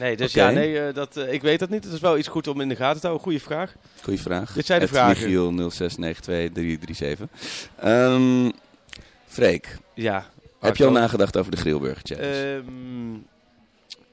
[0.00, 1.84] nee, dus ja, nee, eh, dat, eh, ik weet dat niet.
[1.84, 3.24] Het is wel iets goed om in de gaten te houden.
[3.24, 3.74] Goeie vraag.
[4.02, 4.52] Goeie vraag.
[4.52, 5.22] Dit zijn de Het vragen.
[5.22, 7.28] Michiel 06923337.
[7.80, 8.50] Ehm
[9.30, 10.26] Freek, Ja.
[10.60, 12.56] heb je al nagedacht over de Grillburger Challenge?
[12.56, 13.18] Ehm,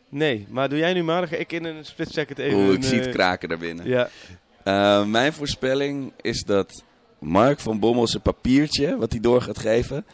[0.10, 2.58] nee, maar doe jij nu ga ik in een split second even...
[2.58, 3.88] Oeh, ik zie het eh, kraken daar binnen.
[3.88, 4.10] Ja.
[4.64, 6.84] Eh, mijn voorspelling is dat
[7.20, 10.06] Mark van Bommel zijn papiertje, wat hij door gaat geven...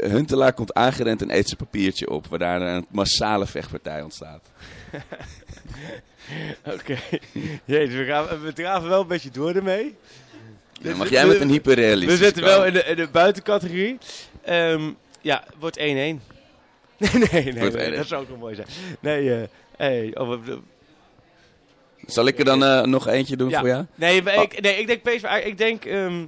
[0.00, 4.50] Huntelaar komt aangerend en eet zijn papiertje op, waardoor er een massale vechtpartij ontstaat.
[6.74, 6.96] Oké.
[7.64, 9.96] Jezus, we, gaan, we draven wel een beetje door ermee.
[10.96, 13.98] Mag jij met een hyperrealistisch We zitten wel in de, in de buitencategorie.
[14.44, 14.90] Ehm,
[15.20, 15.82] ja, wordt 1-1.
[15.82, 16.18] Nee,
[16.98, 17.96] nee, nee, nee, 1-1.
[17.96, 18.66] dat zou ook wel mooi zijn.
[19.00, 19.42] Nee, eh
[19.76, 20.42] hey, oh,
[22.06, 23.58] Zal ik er dan eh, nog eentje doen Ja.
[23.58, 23.84] voor jou?
[23.94, 24.42] nee, maar Oh.
[24.42, 26.24] ik, nee, ik denk PSV, ik denk, ehm,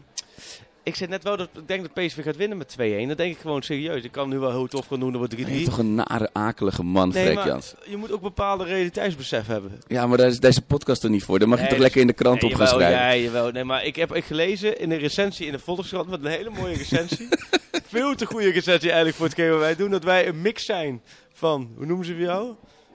[0.84, 3.08] ik zei net wel dat ik denk dat PSV gaat winnen met 2-1.
[3.08, 4.02] Dat denk ik gewoon serieus.
[4.02, 5.36] Ik kan nu wel heel tof gaan doen, dat wordt 3-3.
[5.36, 7.74] Ben je toch een nare, akelige man, Nee, Freek Jans?
[7.84, 9.80] je moet ook bepaalde realiteitsbesef hebben.
[9.86, 11.38] Ja, maar daar is deze podcast er niet voor.
[11.38, 12.98] Daar mag je toch dus- lekker in de krant Nee, op gaan schrijven.
[13.00, 13.50] Ja, jawel.
[13.50, 16.50] Nee, maar ik heb echt gelezen in een recensie in de Volkskrant, met een hele
[16.50, 17.28] mooie recensie.
[17.86, 19.90] Veel te goede recensie eigenlijk voor hetgeen wat wij doen.
[19.90, 22.54] Dat wij een mix zijn van, hoe noemen ze jou?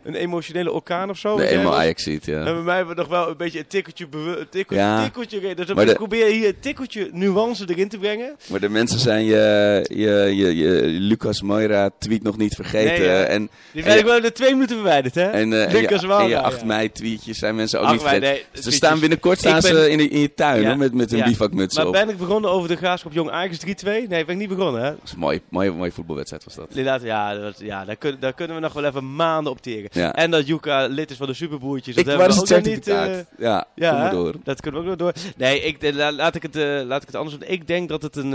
[0.09, 1.37] Een emotionele orkaan of zo?
[1.37, 1.75] De eenmaal?
[1.75, 2.37] Ajax ziet, ja.
[2.37, 5.03] En bij mij hebben we nog wel een beetje een tikkeltje, een tikkeltje, Ja.
[5.03, 5.55] tikkeltje.
[5.55, 8.35] Dus dan Maar de- probeer je hier een tikkeltje nuance erin te brengen.
[8.49, 12.99] Maar de mensen zijn je, je, je, je Lucas Moira tweet nog niet vergeten.
[12.99, 13.23] Nee, ja.
[13.23, 15.23] en, Die En ben ik wel in de twee minuten verwijderd, hè?
[15.29, 16.39] en, en Lucas je, en je ja.
[16.41, 18.29] 8 mei tweetjes zijn mensen ook 8 niet vergeten.
[18.53, 21.09] nee, Ze staan binnenkort staan ben- ze in, de- in je tuin hoor, met, met
[21.09, 21.25] hun Ja.
[21.25, 21.93] bivakmuts Maar op.
[21.93, 23.63] ben ik begonnen over de graafschap Jong Ajax 3-2?
[23.83, 24.89] Nee, ben ik niet begonnen, hè?
[24.89, 26.67] Dat is een mooie, mooie, mooie voetbalwedstrijd was dat.
[26.69, 29.89] Inderdaad, ja, dat, ja daar, kunnen, daar kunnen we nog wel even maanden op teren.
[29.99, 30.13] Ja.
[30.15, 31.95] En dat Juka lid is van de Superboertjes.
[31.95, 32.87] Dat ik hebben we ook nog niet...
[32.87, 34.35] eh, ja, ja, door.
[34.43, 35.23] dat kunnen we ook nog door.
[35.37, 37.47] Nee, ik, eh, la- laat, ik het, eh, laat ik het anders doen.
[37.49, 38.33] Ik denk dat het een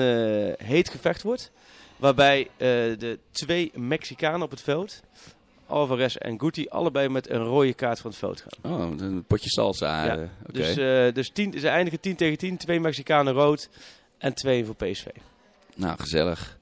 [0.63, 1.51] heet gevecht wordt.
[1.97, 5.01] Waarbij de twee Mexicanen op het veld,
[5.67, 8.73] Alvarez en Guti, allebei met een rode kaart van het veld gaan.
[8.73, 10.05] Oh, een potje salsa.
[10.05, 10.29] Ja.
[10.53, 10.75] Dus,
[11.15, 12.57] dus tien, ze eindigen 10 tegen 10.
[12.57, 13.69] Twee Mexicanen rood
[14.19, 15.07] en twee voor PSV.
[15.75, 16.59] Nou, gezellig.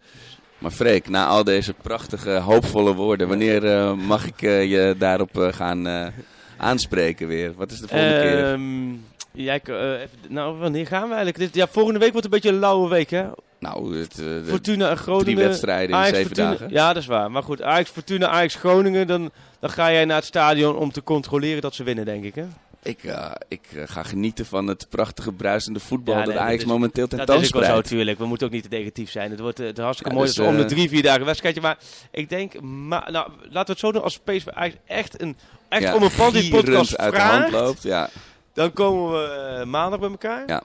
[0.62, 5.38] Maar Freek, na al deze prachtige, hoopvolle woorden, wanneer eh, mag ik eh, je daarop
[5.38, 6.12] eh, gaan
[6.56, 7.52] aanspreken weer?
[7.56, 8.44] Wat is de volgende keer?
[8.52, 8.92] Ehm,
[9.34, 11.38] eh, even, nou, wanneer gaan we eigenlijk?
[11.38, 13.24] Dit, ja, volgende week wordt een beetje een lauwe week, hè?
[13.58, 15.24] Nou, het, Fortuna en Groningen.
[15.34, 16.70] drie wedstrijden in Ajax, zeven Fortuna- dagen.
[16.70, 17.30] Ja, dat is waar.
[17.30, 19.06] Maar goed, Ajax, Fortuna, Ajax, Groningen.
[19.06, 22.34] Dan, dan ga jij naar het stadion om te controleren dat ze winnen, denk ik,
[22.34, 22.44] hè?
[22.83, 26.47] Ik, eh, ik eh, ga genieten van het prachtige, bruisende voetbal Ja, dat nee, dat
[26.47, 27.83] Ajax momenteel Dat is ook wel zo, tentoonspreidt.
[27.85, 28.18] natuurlijk.
[28.18, 29.30] We moeten ook niet te negatief zijn.
[29.30, 31.61] Het wordt eh, het hartstikke Ja, mooi dus, om de drie, vier dagen wedstrijdje.
[31.61, 31.78] Maar
[32.11, 34.03] ik denk, ma nou, laten we het zo doen.
[34.03, 34.47] Als PSV
[34.87, 35.37] echt, een,
[35.68, 37.83] echt Ja, om een pand die podcast uit de hand loopt.
[37.83, 38.09] Ja.
[38.55, 40.43] dan komen we maandag bij elkaar.
[40.49, 40.62] Ja.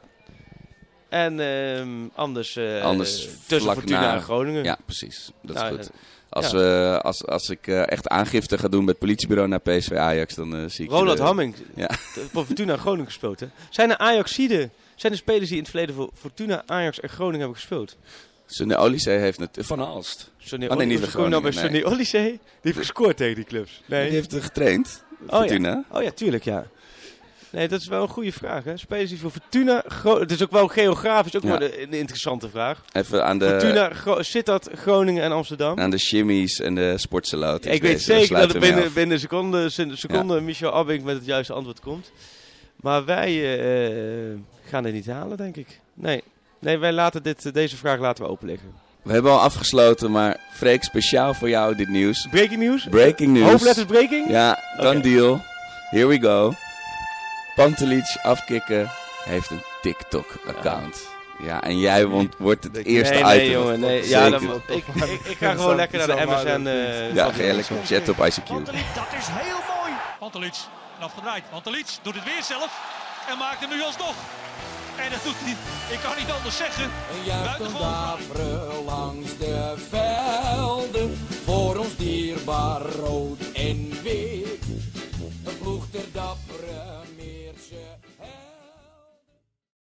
[1.09, 4.63] En ehm, anders, Anders tussen Fortuna na- en Groningen.
[4.63, 5.31] ja, precies.
[5.43, 5.91] Dat is Nou, goed.
[6.37, 6.57] Eh, Als, Ja.
[6.57, 10.35] we, als, als ik eh, echt aangifte ga doen bij het politiebureau naar PSV Ajax,
[10.35, 10.91] dan eh, zie ik...
[10.91, 11.89] Ronald de- Hamming, Ja.
[12.33, 13.39] voor Fortuna Groningen gespeeld.
[13.39, 13.47] Hè?
[13.69, 17.39] Zijn er Ajaxiden, zijn er spelers die in het verleden voor Fortuna, Ajax en Groningen
[17.39, 17.97] hebben gespeeld?
[18.45, 19.57] Sunny Olysee heeft het...
[19.61, 20.31] Van Alst.
[20.37, 21.51] Sonny Oh, nee, niet nou bij?
[22.21, 23.81] Die heeft gescoord tegen die clubs.
[23.85, 24.03] Nee.
[24.05, 25.03] Die heeft er getraind.
[25.27, 25.69] Oh, Fortuna.
[25.69, 25.83] Ja.
[25.97, 26.65] Oh ja, tuurlijk ja.
[27.57, 28.63] Nee, dat is wel een goede vraag.
[28.63, 28.77] Hè?
[28.77, 29.83] Spelers die voor Fortuna...
[30.03, 31.49] Het is ook wel geografisch ook Ja.
[31.57, 32.81] wel een, een interessante vraag.
[32.91, 35.79] Even aan de, Fortuna, Gro- Sittard, Groningen en Amsterdam.
[35.79, 37.65] aan de shimmies en de sportsalot.
[37.65, 41.53] ik weet zeker dat er binnen, binnen seconden, sin- seconden Michel Abink met het juiste
[41.53, 42.11] antwoord komt.
[42.75, 44.37] Maar wij eh, eh,
[44.69, 45.79] gaan het niet halen, denk ik.
[45.93, 46.23] Nee,
[46.59, 48.71] nee wij laten dit, deze vraag laten we open liggen.
[49.01, 52.27] We hebben al afgesloten, maar Freek, speciaal voor jou dit nieuws.
[52.31, 52.87] Breaking news?
[52.89, 53.49] Breaking news.
[53.49, 54.29] Hoofdletters breaking?
[54.29, 55.09] Ja, done Oké.
[55.09, 55.41] deal.
[55.89, 56.53] Here we go.
[57.57, 58.89] Pantelic afkicken
[59.23, 61.07] heeft een TikTok-account.
[61.43, 63.59] Ja, en jij won- wordt het eerste nee, nee, item.
[63.61, 63.79] jongen.
[63.79, 64.03] Nee.
[64.03, 64.19] Zeker.
[64.23, 66.67] Ja, dan, ik, ik, ik ga gewoon lekker naar de MSN.
[66.67, 68.43] eh, Ja, ga jij lekker chatten op ICQ.
[68.47, 69.93] Pantelic, dat is heel mooi.
[70.19, 70.53] Pantelic,
[70.99, 71.43] afgedraaid.
[71.49, 72.79] Pantelic doet het weer zelf
[73.29, 74.13] en maakt hem nu alsnog.
[74.97, 75.55] En dat doet hij,
[75.95, 76.91] ik kan niet anders zeggen,
[77.43, 81.17] buitengewoon langs de velden.
[81.45, 84.36] Voor ons dierbaar rood en wit.